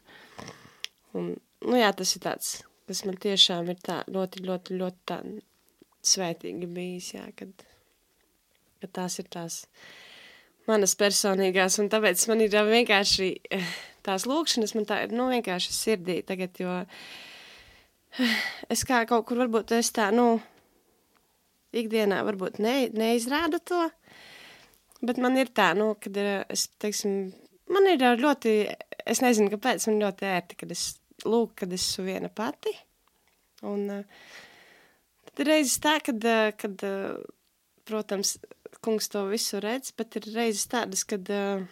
un, 1.13 1.35
nu, 1.35 1.75
jā, 1.77 1.91
tas 1.93 2.15
ir 2.17 2.23
tāds, 2.23 2.55
kas 2.89 3.03
man 3.05 3.19
tiešām 3.21 3.69
ir 3.69 3.77
tā 3.85 3.99
ļoti, 4.09 4.41
ļoti, 4.47 4.79
ļoti 4.79 5.05
tā 5.11 5.19
svētīgi 6.05 6.69
bijis, 6.73 7.11
jā, 7.13 7.27
kad, 7.37 7.53
kad 8.81 8.95
tās 8.97 9.19
ir 9.21 9.29
tās, 9.37 9.59
manas 10.69 10.97
personīgās, 10.97 11.77
un 11.81 11.91
tāpēc 11.93 12.25
man 12.31 12.41
ir 12.41 12.57
vienkārši 12.71 13.29
eh, 13.53 13.75
tās 14.05 14.25
lūkšanas, 14.29 14.75
man 14.77 14.87
tā 14.89 15.01
ir, 15.05 15.13
nu, 15.15 15.27
vienkārši 15.33 15.73
sirdī 15.75 16.19
tagad, 16.27 16.57
jo 16.61 16.77
eh, 16.81 18.35
es 18.71 18.85
kā 18.87 19.03
kaut 19.09 19.27
kur 19.29 19.41
varbūt 19.43 19.75
es 19.77 19.91
tā, 19.95 20.11
nu, 20.15 20.37
ikdienā 21.75 22.21
varbūt 22.27 22.61
ne, 22.63 22.75
neizrādu 22.95 23.59
to, 23.65 23.81
bet 25.05 25.19
man 25.21 25.37
ir 25.41 25.51
tā, 25.55 25.73
nu, 25.77 25.93
kad 26.01 26.17
ir, 26.21 26.31
es, 26.51 26.67
teiksim, 26.81 27.33
man 27.71 27.89
ir 27.91 28.05
ļoti, 28.21 28.57
es 29.05 29.21
nezinu, 29.25 29.51
kāpēc 29.53 29.89
man 29.89 30.03
ļoti 30.05 30.29
ērti, 30.31 30.59
kad 30.61 30.75
es 30.75 30.87
lūk, 31.25 31.57
kad 31.61 31.73
es 31.75 31.89
esmu 31.89 32.07
viena 32.07 32.31
pati, 32.31 32.71
un 33.65 33.87
uh, 34.01 34.27
tad 35.25 35.43
ir 35.43 35.51
reizes 35.51 35.81
tā, 35.83 35.97
kad, 36.05 36.21
kad 36.61 36.85
protams, 37.85 38.35
kungs 38.85 39.09
to 39.11 39.25
visu 39.29 39.59
redz, 39.63 39.91
bet 39.97 40.17
ir 40.19 40.29
reizes 40.35 40.67
tādas, 40.71 41.03
kad 41.07 41.29
uh, 41.33 41.65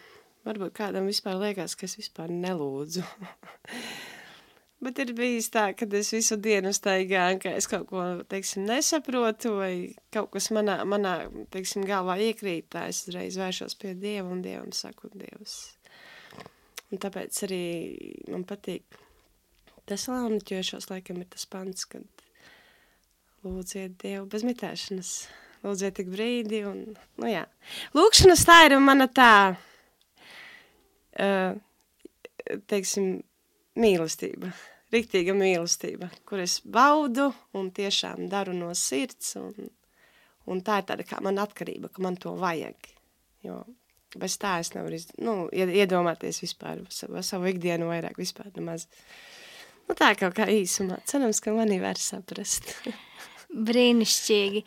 varbūt 0.44 0.74
kādam 0.76 1.08
vispār 1.10 1.38
liekas, 1.40 1.76
ka 1.78 1.88
es 1.88 1.96
vispār 2.00 2.32
nelūdzu. 2.32 3.04
bet 4.84 5.00
ir 5.00 5.12
bijis 5.16 5.48
tā, 5.52 5.68
ka 5.76 5.86
es 5.98 6.10
visu 6.14 6.36
dienu 6.40 6.72
staigā, 6.74 7.26
ka 7.42 7.54
es 7.58 7.68
kaut 7.70 7.86
ko, 7.90 8.02
teiksim, 8.30 8.66
nesaprotu, 8.68 9.54
vai 9.58 9.74
kaut 10.14 10.32
kas 10.34 10.50
manā, 10.54 10.80
manā 10.88 11.14
teiksim, 11.54 11.86
galvā 11.88 12.18
iekrīt, 12.28 12.68
tā 12.74 12.88
es 12.92 13.04
uzreiz 13.06 13.38
vēršos 13.40 13.78
pie 13.80 13.94
Dieva 13.98 14.28
un 14.32 14.42
Dievam 14.44 14.72
saku, 14.76 15.10
Dievs. 15.14 15.56
Un 16.92 17.00
tāpēc 17.02 17.40
arī 17.46 17.64
man 18.30 18.44
patīk 18.48 18.98
tas 19.88 20.06
lāniķošos, 20.08 20.90
laikam 20.92 21.22
ir 21.22 21.30
tas 21.32 21.48
pants, 21.50 21.88
kad 21.88 22.24
lūdziet 23.44 23.96
Dievu 24.00 24.28
bez 24.32 24.44
mitēšanas 24.46 25.14
lūdziet 25.64 25.96
tik 25.96 26.10
brīdi, 26.12 26.60
un, 26.68 26.96
nu 27.20 27.30
jā. 27.30 27.46
Lūkšanas 27.96 28.44
tā 28.48 28.58
ir 28.68 28.76
mana 28.84 29.08
tā, 29.08 29.56
teiksim, 32.70 33.22
mīlestība, 33.80 34.50
riktīga 34.94 35.34
mīlestība, 35.36 36.10
kur 36.28 36.42
es 36.44 36.60
baudu 36.64 37.30
un 37.56 37.70
tiešām 37.74 38.28
daru 38.32 38.54
no 38.56 38.70
sirds, 38.78 39.34
un, 39.40 39.70
un 40.50 40.62
tā 40.66 40.80
ir 40.82 40.90
tāda 40.90 41.06
kā 41.08 41.20
man 41.24 41.40
atkarība, 41.42 41.90
ka 41.92 42.04
man 42.04 42.18
to 42.20 42.34
vajag, 42.38 42.92
jo 43.46 43.62
bez 44.14 44.36
tā 44.38 44.58
es 44.62 44.72
nevaru, 44.74 44.98
iz, 44.98 45.08
nu, 45.18 45.48
iedomāties 45.50 46.40
vispār 46.44 46.84
savu, 46.94 47.22
savu 47.26 47.50
ikdienu 47.50 47.90
vairāk 47.90 48.18
vispār 48.20 48.52
nemaz. 48.54 48.86
Nu 49.88 49.96
tā 49.98 50.12
kaut 50.16 50.36
kā 50.36 50.46
īsumā, 50.48 51.00
cerams, 51.08 51.42
ka 51.44 51.52
manī 51.52 51.80
var 51.82 51.98
saprast. 52.00 52.70
Brīnišķīgi. 53.68 54.64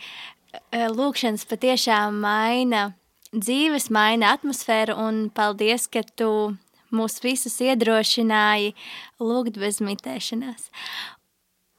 Eh, 0.57 0.87
lūkšanas 0.91 1.47
patiešām 1.49 2.19
maina 2.23 2.89
dzīves, 3.33 3.89
maina 3.93 4.33
atmosfēru, 4.37 4.95
un 4.97 5.27
paldies, 5.33 5.87
ka 5.91 6.03
tu 6.15 6.57
mūs 6.93 7.19
visus 7.23 7.59
iedrošināji 7.63 8.73
lūgt 9.19 9.59
bez 9.59 9.81
mitēšanās. 9.83 10.69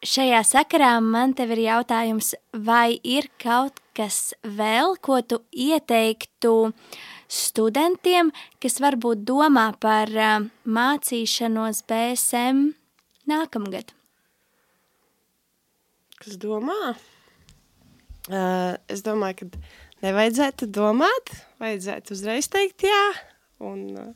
Šajā 0.07 0.45
sakarā 0.47 0.93
man 1.03 1.33
te 1.35 1.43
ir 1.49 1.59
jautājums, 1.65 2.35
vai 2.55 3.01
ir 3.03 3.27
kaut 3.43 3.81
kas 3.99 4.33
vēl, 4.45 4.95
ko 5.03 5.19
tu 5.27 5.41
ieteiktu 5.51 6.71
studentiem, 7.27 8.31
kas 8.63 8.79
varbūt 8.79 9.25
domā 9.27 9.73
par 9.83 10.13
mācīšanos 10.63 11.83
BSM 11.91 12.63
nākamgad? 13.27 13.91
Kas 16.23 16.39
domā? 16.39 16.95
Uh, 18.29 18.77
es 18.93 19.03
domāju, 19.03 19.49
ka 19.49 19.63
nevajadzētu 20.05 20.69
domāt, 20.71 21.33
vajadzētu 21.63 22.15
uzreiz 22.15 22.49
teikt 22.53 22.87
jā, 22.87 23.03
un 23.65 23.83
uh, 23.99 24.13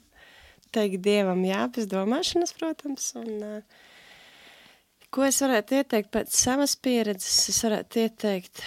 teikt 0.75 1.03
Dievam 1.05 1.43
jā, 1.47 1.65
bez 1.75 1.89
domāšanas, 1.91 2.55
protams, 2.59 3.09
un 3.19 3.33
uh, 3.47 3.83
ko 5.13 5.27
es 5.27 5.41
varētu 5.43 5.81
ieteikt 5.81 6.13
pēc 6.15 6.37
savas 6.37 6.77
pieredzes, 6.79 7.51
es 7.53 7.61
varētu 7.67 8.05
ieteikt 8.05 8.63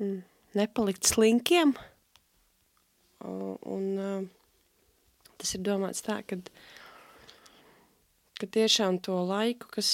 mm, 0.00 0.20
nepalikt 0.60 1.10
slinkiem, 1.10 1.74
un, 3.26 3.56
un 3.66 3.86
uh, 3.98 4.20
tas 5.36 5.56
ir 5.58 5.64
domāts 5.66 6.04
tā, 6.06 6.20
ka, 6.28 6.38
ka 8.38 8.48
tiešām 8.58 9.02
to 9.04 9.18
laiku, 9.26 9.68
kas, 9.74 9.90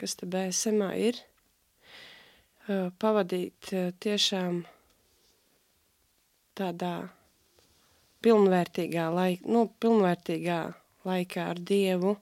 kas 0.00 0.16
te 0.18 0.28
BSMā 0.30 0.92
ir, 1.10 1.18
pavadīt 3.02 3.72
tiešām 4.00 4.62
tādā 6.58 6.94
pilnvērtīgā, 8.22 9.08
laika, 9.14 9.48
nu, 9.50 9.66
pilnvērtīgā 9.82 10.60
laikā 11.08 11.48
ar 11.52 11.60
Dievu, 11.70 12.14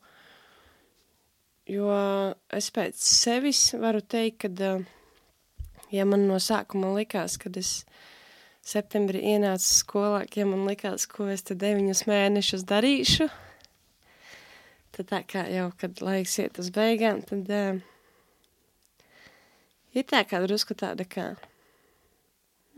jo 1.70 1.90
es 2.56 2.70
pēc 2.74 3.02
sevis 3.04 3.66
varu 3.80 4.00
teikt, 4.00 4.46
ka, 4.46 4.70
ja 5.92 6.06
man 6.08 6.26
no 6.30 6.40
sākuma 6.40 6.94
likās, 6.96 7.36
kad 7.40 7.58
es 7.60 7.84
septembrī 8.66 9.22
ienācu 9.34 9.66
skolā, 9.66 10.24
ja 10.36 10.46
man 10.48 10.66
likās, 10.68 11.06
ko 11.10 11.28
es 11.32 11.44
te 11.46 11.56
deviņus 11.58 12.04
mēnešus 12.08 12.66
darīšu, 12.68 13.28
tad 14.96 15.12
tā 15.12 15.22
kā 15.28 15.46
jau, 15.52 15.70
kad 15.80 16.02
laiks 16.04 16.38
iet 16.42 16.60
uz 16.60 16.72
beigām, 16.74 17.22
tad 17.26 17.48
uh, 17.54 17.80
ir 19.96 20.08
tā 20.08 20.22
kā 20.28 20.42
drusku 20.44 20.76
tāda 20.78 21.06
kā, 21.08 21.32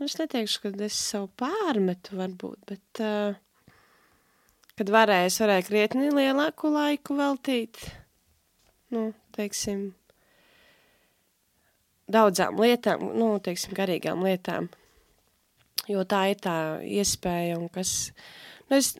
es 0.01 0.17
neteikšu, 0.19 0.61
ka 0.63 0.71
es 0.85 0.97
savu 0.97 1.29
pārmetu 1.39 2.17
varbūt, 2.17 2.59
bet, 2.69 3.01
uh, 3.03 3.35
kad 4.79 4.93
varēju, 4.93 5.29
es 5.29 5.39
varēju 5.41 5.67
krietni 5.67 6.11
lielāku 6.13 6.71
laiku 6.73 7.17
veltīt, 7.19 7.81
nu, 8.93 9.11
teiksim, 9.37 9.91
daudzām 12.11 12.57
lietām, 12.61 13.05
nu, 13.17 13.35
teiksim, 13.43 13.75
garīgām 13.77 14.23
lietām, 14.25 14.69
jo 15.89 16.05
tā 16.09 16.25
ir 16.33 16.41
tā 16.43 16.57
iespēja 16.83 17.59
un 17.61 17.69
kas, 17.73 18.11
nu, 18.69 18.79
es, 18.79 18.95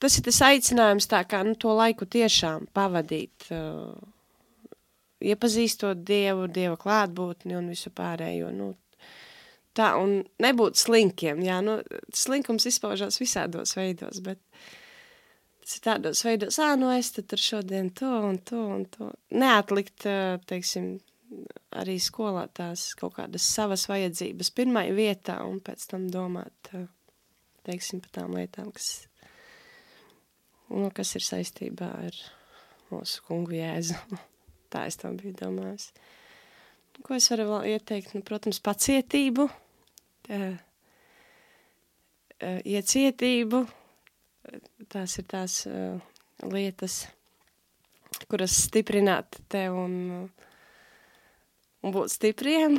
tas 0.00 0.16
ir 0.18 0.26
tas 0.30 0.40
aicinājums 0.48 1.10
tā 1.10 1.22
kā, 1.28 1.44
nu, 1.46 1.56
to 1.58 1.76
laiku 1.76 2.08
tiešām 2.08 2.70
pavadīt, 2.76 3.50
uh, 3.52 3.92
iepazīstot 5.20 6.00
Dievu, 6.06 6.48
Dieva 6.48 6.76
klātbūtni 6.80 7.56
un 7.58 7.68
visu 7.72 7.92
pārējo. 7.94 8.50
Nu, 8.56 8.72
tā, 9.78 9.92
un 10.00 10.20
nebūt 10.42 10.78
slinkiem, 10.80 11.42
jā, 11.46 11.60
nu, 11.64 11.78
slinkums 12.16 12.66
izpaužās 12.70 13.20
visādos 13.20 13.76
veidos, 13.78 14.22
bet 14.24 14.40
tas 15.60 15.76
ir 15.76 15.84
tādos 15.86 16.24
veidos, 16.26 16.58
ā, 16.62 16.72
nu 16.80 16.90
es 16.94 17.12
tad 17.16 17.28
tur 17.30 17.42
šodien 17.42 17.92
to 17.96 18.10
un 18.30 18.40
to 18.42 18.62
un 18.76 18.86
to. 18.90 19.10
Neatlikt, 19.30 20.08
teiksim, 20.50 20.96
arī 21.78 21.98
skolā 22.02 22.46
tās 22.54 22.90
kaut 22.98 23.14
kādas 23.18 23.46
savas 23.46 23.86
vajadzības 23.90 24.50
pirmai 24.56 24.88
vietā 24.96 25.38
un 25.46 25.60
pēc 25.64 25.86
tam 25.92 26.08
domāt, 26.10 26.72
teiksim, 27.68 28.02
par 28.02 28.14
tām 28.18 28.34
lietām, 28.38 28.72
kas, 28.74 28.90
nu, 30.72 30.90
kas 30.94 31.14
ir 31.18 31.26
saistībā 31.26 31.92
ar 32.08 32.22
mūsu 32.90 33.22
kungu 33.28 33.58
Jēzu. 33.58 33.98
Tā 34.70 34.86
es 34.86 34.98
tam 34.98 35.16
biju 35.18 35.34
domājis. 35.38 35.90
Ko 37.06 37.16
es 37.16 37.30
varu 37.32 37.46
vēl 37.48 37.70
ieteikt? 37.74 38.12
Nu, 38.14 38.22
protams, 38.26 38.60
pacietību, 38.64 39.46
tā, 40.26 40.40
iecietību, 42.40 43.64
tās 44.92 45.16
ir 45.20 45.26
tās 45.30 45.56
lietas, 46.46 47.02
kuras 48.30 48.56
stiprināt 48.66 49.40
tev 49.52 49.76
un, 49.80 49.94
un 51.80 51.94
būt 51.96 52.14
stipriem. 52.14 52.78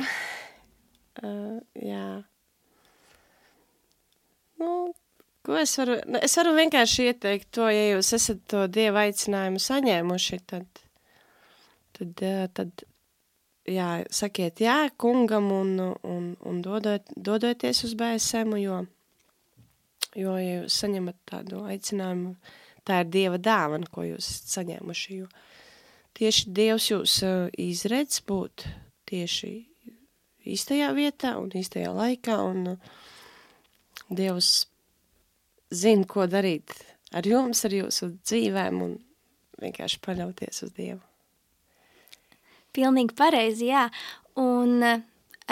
Jā. 1.82 2.06
Nu, 4.62 4.70
ko 5.46 5.58
es 5.58 5.74
varu, 5.78 5.98
nu, 6.06 6.20
es 6.22 6.36
varu 6.38 6.54
vienkārši 6.56 7.10
ieteikt 7.10 7.50
to, 7.54 7.66
ja 7.72 7.90
jūs 7.92 8.12
esat 8.16 8.42
to 8.50 8.64
Dieva 8.70 9.04
aicinājumu 9.08 9.62
saņēmuši, 9.62 10.40
tad, 10.50 10.82
tad, 11.98 12.24
tad 12.56 12.86
jā, 13.68 13.88
sakiet 14.10 14.62
jā 14.62 14.76
kungam 15.00 15.50
un, 15.54 15.76
un, 16.02 16.32
un 16.40 16.60
dodot, 16.64 17.06
dodoties 17.16 17.84
uz 17.86 17.94
BSM, 17.98 18.56
jo, 18.62 18.82
jo, 20.18 20.36
ja 20.38 20.62
jūs 20.62 20.78
saņemat 20.82 21.18
tādu 21.28 21.62
aicinājumu, 21.70 22.34
tā 22.86 23.02
ir 23.02 23.12
Dieva 23.12 23.38
dāvana, 23.38 23.88
ko 23.90 24.06
jūs 24.06 24.28
esat 24.28 24.56
saņēmuši, 24.58 25.18
jo 25.22 25.28
tieši 26.18 26.54
Dievs 26.56 26.88
jūs 26.90 27.18
uh, 27.26 27.46
izredz 27.60 28.20
būt 28.26 28.66
tieši 29.10 29.52
īstajā 30.52 30.90
vietā 30.96 31.36
un 31.38 31.52
īstajā 31.54 31.92
laikā, 31.94 32.38
un 32.42 32.74
uh, 32.74 32.92
Dievs 34.12 34.66
zina, 35.72 36.04
ko 36.08 36.26
darīt 36.26 36.74
ar 37.14 37.26
jums, 37.28 37.64
ar 37.64 37.78
jūsu 37.78 38.12
dzīvēm, 38.18 38.82
un 38.84 38.98
vienkārši 39.62 40.02
paļauties 40.04 40.66
uz 40.66 40.76
Dievu. 40.76 41.00
Pilnīgi 42.72 43.16
pareizi, 43.18 43.68
jā. 43.70 43.86
Un 44.40 44.78
uh, 44.80 45.02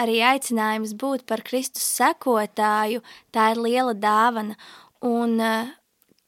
arī 0.01 0.21
aicinājums 0.25 0.95
būt 0.97 1.25
par 1.29 1.43
Kristus 1.45 1.85
sekotāju, 1.97 3.03
tā 3.33 3.51
ir 3.53 3.61
liela 3.61 3.93
dāvana. 3.93 4.57
Un 5.05 5.37
uh, 5.41 5.71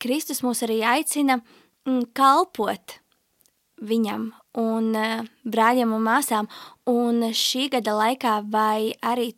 Kristus 0.01 0.43
mūs 0.45 0.63
arī 0.65 0.82
aicina 0.86 1.39
mm, 1.88 2.12
kalpot 2.17 2.99
viņam 3.84 4.32
un 4.60 4.91
uh, 4.97 5.23
brāļiem 5.45 5.93
un 5.95 6.03
māsām. 6.06 6.49
Un 6.89 7.29
šī 7.34 7.69
gada 7.73 7.95
laikā 7.97 8.39
vai 8.53 8.93
arī 9.01 9.34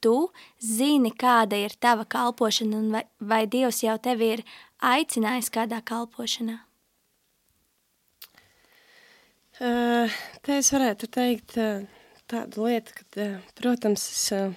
tu 0.00 0.28
zini, 0.62 1.10
kāda 1.10 1.58
ir 1.58 1.74
tava 1.80 2.06
kalpošana 2.06 2.78
un 2.78 2.90
vai, 2.94 3.04
vai 3.20 3.44
Dievs 3.50 3.82
jau 3.82 3.98
tevi 4.02 4.32
ir 4.38 4.46
aicinājis 4.78 5.50
kādā 5.54 5.82
kalpošanā? 5.82 6.67
Uh, 9.58 10.06
te 10.46 10.60
es 10.60 10.68
varētu 10.70 11.08
teikt 11.10 11.56
uh, 11.58 11.80
tādu 12.30 12.68
lietu, 12.68 12.92
ka, 12.94 13.06
uh, 13.18 13.46
protams, 13.58 14.04
es 14.12 14.20
uh, 14.36 14.52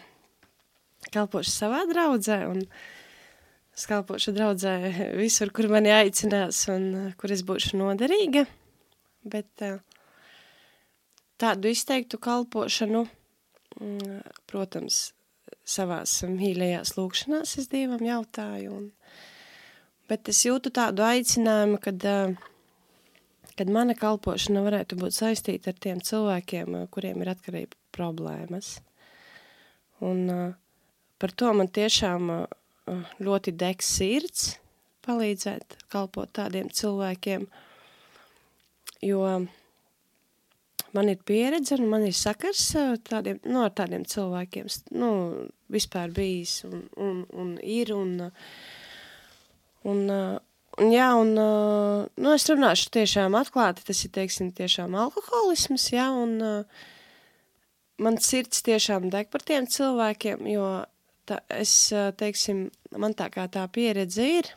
kalpošu 1.09 1.49
savā 1.49 1.79
draudzē 1.89 2.37
un 2.51 2.59
es 3.73 3.87
kalpošu 3.89 4.35
draudzē 4.35 4.75
visur, 5.17 5.49
kur 5.49 5.71
mani 5.73 5.89
aicinās 5.95 6.59
un 6.69 6.85
uh, 6.99 7.07
kur 7.17 7.33
es 7.33 7.41
būšu 7.47 7.79
noderīga, 7.81 8.45
bet 9.25 9.65
uh, 9.65 9.79
tādu 11.41 11.73
izteiktu 11.73 12.21
kalpošanu, 12.21 13.07
mm, 13.81 14.21
protams, 14.53 15.01
savās 15.65 16.19
mīļajās 16.29 16.93
lūkšanās 16.99 17.57
es 17.57 17.73
Dievam 17.73 18.05
jautāju, 18.05 18.77
un, 18.77 19.17
bet 20.05 20.29
es 20.29 20.45
jūtu 20.45 20.69
tādu 20.77 21.09
aicinājumu, 21.09 21.81
kad, 21.81 22.05
kad 23.57 23.69
mana 23.71 23.95
kalpošana 23.97 24.63
varētu 24.65 24.97
būt 25.01 25.15
saistīta 25.15 25.71
ar 25.71 25.79
tiem 25.83 26.01
cilvēkiem, 26.05 26.75
kuriem 26.93 27.21
ir 27.23 27.33
atkarība 27.33 27.77
problēmas. 27.95 28.77
Un 30.01 30.25
par 31.21 31.33
to 31.37 31.51
man 31.53 31.69
tiešām 31.69 32.31
ļoti 33.21 33.53
degs 33.57 33.89
sirds 33.97 34.47
palīdzēt 35.05 35.77
kalpot 35.91 36.29
tādiem 36.37 36.69
cilvēkiem, 36.73 37.47
jo 39.05 39.21
man 40.93 41.09
ir 41.09 41.21
pieredze 41.25 41.77
un 41.79 41.89
man 41.89 42.05
ir 42.05 42.15
sakars 42.17 42.63
tādiem, 43.07 43.39
no, 43.45 43.65
ar 43.65 43.73
tādiem 43.77 44.05
cilvēkiem, 44.05 44.69
nu, 44.97 45.11
vispār 45.71 46.13
bijis 46.15 46.61
un, 46.69 46.85
un, 46.97 47.23
un 47.33 47.55
ir 47.63 47.93
un, 47.95 48.15
un, 49.87 50.03
un 50.11 50.50
jā, 50.79 51.09
un, 51.19 51.33
nu, 51.35 52.31
es 52.31 52.47
runāšu 52.47 52.91
tiešām 52.95 53.35
atklāti, 53.39 53.83
tas 53.87 54.03
ir, 54.05 54.13
teiksim, 54.15 54.51
tiešām 54.55 54.95
alkoholisms, 54.95 55.89
jā, 55.91 56.07
un 56.15 56.37
man 58.01 58.17
sirds 58.23 58.63
tiešām 58.65 59.09
deg 59.13 59.29
par 59.33 59.43
tiem 59.45 59.67
cilvēkiem, 59.67 60.47
jo 60.53 60.69
tā, 61.27 61.41
es, 61.57 61.91
teiksim, 62.21 62.69
man 62.95 63.17
tā 63.17 63.27
kā 63.33 63.47
tā 63.51 63.67
pieredze 63.73 64.25
ir, 64.39 64.49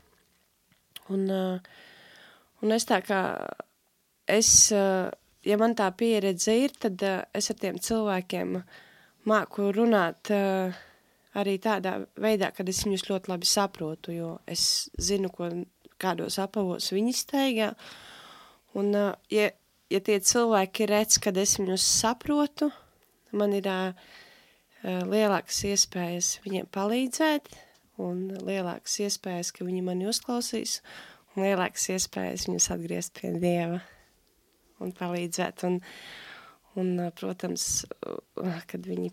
un, 1.10 1.26
un 2.62 2.78
es 2.78 2.88
tā 2.88 3.02
kā, 3.04 3.20
es, 4.30 4.70
ja 4.70 5.60
man 5.60 5.76
tā 5.76 5.90
pieredze 5.98 6.56
ir, 6.62 6.78
tad 6.78 7.02
es 7.34 7.50
ar 7.50 7.60
tiem 7.60 7.82
cilvēkiem 7.82 8.58
māku 9.28 9.70
runāt 9.74 10.30
arī 11.34 11.58
tādā 11.58 11.98
veidā, 12.20 12.50
kad 12.54 12.68
es 12.70 12.84
viņus 12.86 13.08
ļoti 13.08 13.30
labi 13.32 13.48
saprotu, 13.48 14.14
jo 14.14 14.34
es 14.46 14.88
zinu, 15.00 15.30
ko, 15.34 15.50
kādos 16.04 16.38
apavos 16.42 16.92
viņi 16.94 17.14
steigā. 17.16 17.72
Un, 18.78 18.92
uh, 18.94 19.12
ja, 19.32 19.50
ja 19.92 20.00
tie 20.04 20.18
cilvēki 20.20 20.88
redz, 20.90 21.18
kad 21.22 21.38
es 21.40 21.56
viņus 21.60 21.84
saprotu, 22.02 22.70
man 23.34 23.54
ir 23.56 23.68
uh, 23.70 24.12
lielākas 24.84 25.62
iespējas 25.70 26.38
viņiem 26.44 26.68
palīdzēt, 26.74 27.48
un 28.02 28.26
lielākas 28.44 28.98
iespējas, 29.06 29.52
ka 29.54 29.66
viņi 29.66 29.82
mani 29.86 30.08
uzklausīs, 30.10 30.80
un 31.34 31.46
lielākas 31.46 31.88
iespējas 31.94 32.48
viņus 32.48 32.70
atgriezt 32.74 33.14
pie 33.18 33.34
Dieva 33.38 33.80
un 34.82 34.92
palīdzēt. 34.94 35.64
Un, 35.68 35.78
un, 36.80 36.92
protams, 37.18 37.84
kad 38.70 38.90
viņi 38.90 39.12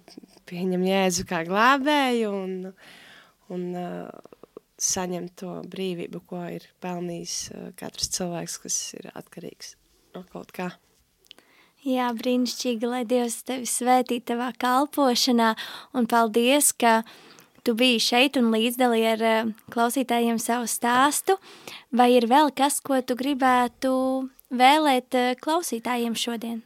pieņem 0.50 0.86
Jēzu 0.90 1.28
kā 1.30 1.44
glābēju 1.48 2.34
un, 2.34 2.56
un 3.54 3.68
saņem 4.82 5.28
to 5.38 5.60
brīvību, 5.70 6.24
ko 6.26 6.44
ir 6.58 6.66
pelnījis 6.82 7.36
katrs 7.80 8.10
cilvēks, 8.18 8.62
kas 8.64 8.80
ir 8.98 9.12
atkarīgs 9.14 9.76
no 10.16 10.24
kaut 10.32 10.54
kā. 10.56 10.72
Jā, 11.82 12.12
brīnišķīgi, 12.14 12.86
lai 12.86 13.02
Dievs 13.10 13.40
tevi 13.48 13.66
svētī 13.66 14.20
tavā 14.22 14.52
kalpošanā, 14.62 15.56
un 15.98 16.06
paldies, 16.10 16.70
ka 16.78 17.00
tu 17.66 17.74
biji 17.78 18.02
šeit 18.06 18.38
un 18.38 18.52
līdzdalī 18.54 19.02
ar 19.16 19.24
klausītājiem 19.74 20.38
savu 20.42 20.70
stāstu. 20.70 21.38
Vai 21.90 22.12
ir 22.18 22.28
vēl 22.30 22.54
kas, 22.54 22.78
ko 22.86 23.00
tu 23.02 23.18
gribētu 23.18 23.94
vēlēt 24.54 25.18
eh, 25.18 25.32
klausītājiem 25.42 26.18
šodien? 26.18 26.62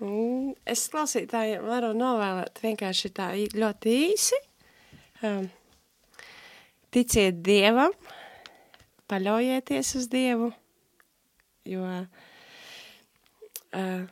Mm, 0.00 0.54
es 0.68 0.86
klausītājiem 0.92 1.68
varu 1.68 1.92
novēlēt 1.96 2.64
vienkārši 2.64 3.12
tā 3.14 3.28
ļoti 3.36 3.98
īsi. 4.08 4.40
Um, 5.24 5.46
ticiet 6.94 7.40
Dievam, 7.44 7.92
paļaujieties 9.10 9.94
uz 9.98 10.06
Dievu, 10.12 10.50
jo 11.68 11.82
uh, 13.74 14.04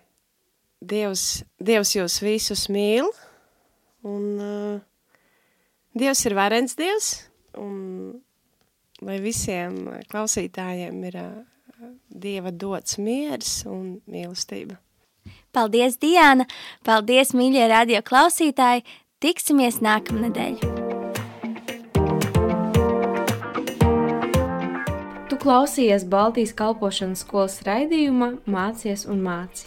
Dievs, 0.83 1.45
Dievs 1.63 1.95
jūs 1.97 2.19
visus 2.25 2.67
mīl, 2.73 3.09
un 4.09 4.25
uh, 4.43 4.81
Dievs 5.95 6.25
ir 6.27 6.35
varens 6.39 6.77
Dievs, 6.79 7.15
un 7.61 8.21
lai 9.03 9.19
visiem 9.23 9.85
klausītājiem 10.11 11.03
ir 11.11 11.19
uh, 11.23 11.33
Dieva 12.09 12.51
dots 12.55 12.99
miers 13.03 13.63
un 13.69 14.01
mīlestība. 14.11 14.79
Paldies, 15.55 15.99
Diana! 16.03 16.49
Paldies, 16.87 17.35
mīļie 17.37 17.69
radio 17.71 18.03
klausītāji! 18.07 18.87
Tiksimies 19.23 19.79
nākamnedēļ! 19.85 20.82
Klausījies 25.43 26.05
Baltijas 26.07 26.53
kalpošanas 26.55 27.25
skolas 27.25 27.57
raidījumā 27.67 28.29
Mācies 28.47 29.03
un 29.11 29.25
māci. 29.27 29.67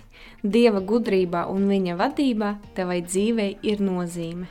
Dieva 0.55 0.79
gudrībā 0.79 1.43
un 1.51 1.67
viņa 1.67 1.99
vadībā 1.99 2.55
tevai 2.77 3.01
dzīvei 3.03 3.51
ir 3.73 3.83
nozīme. 3.83 4.47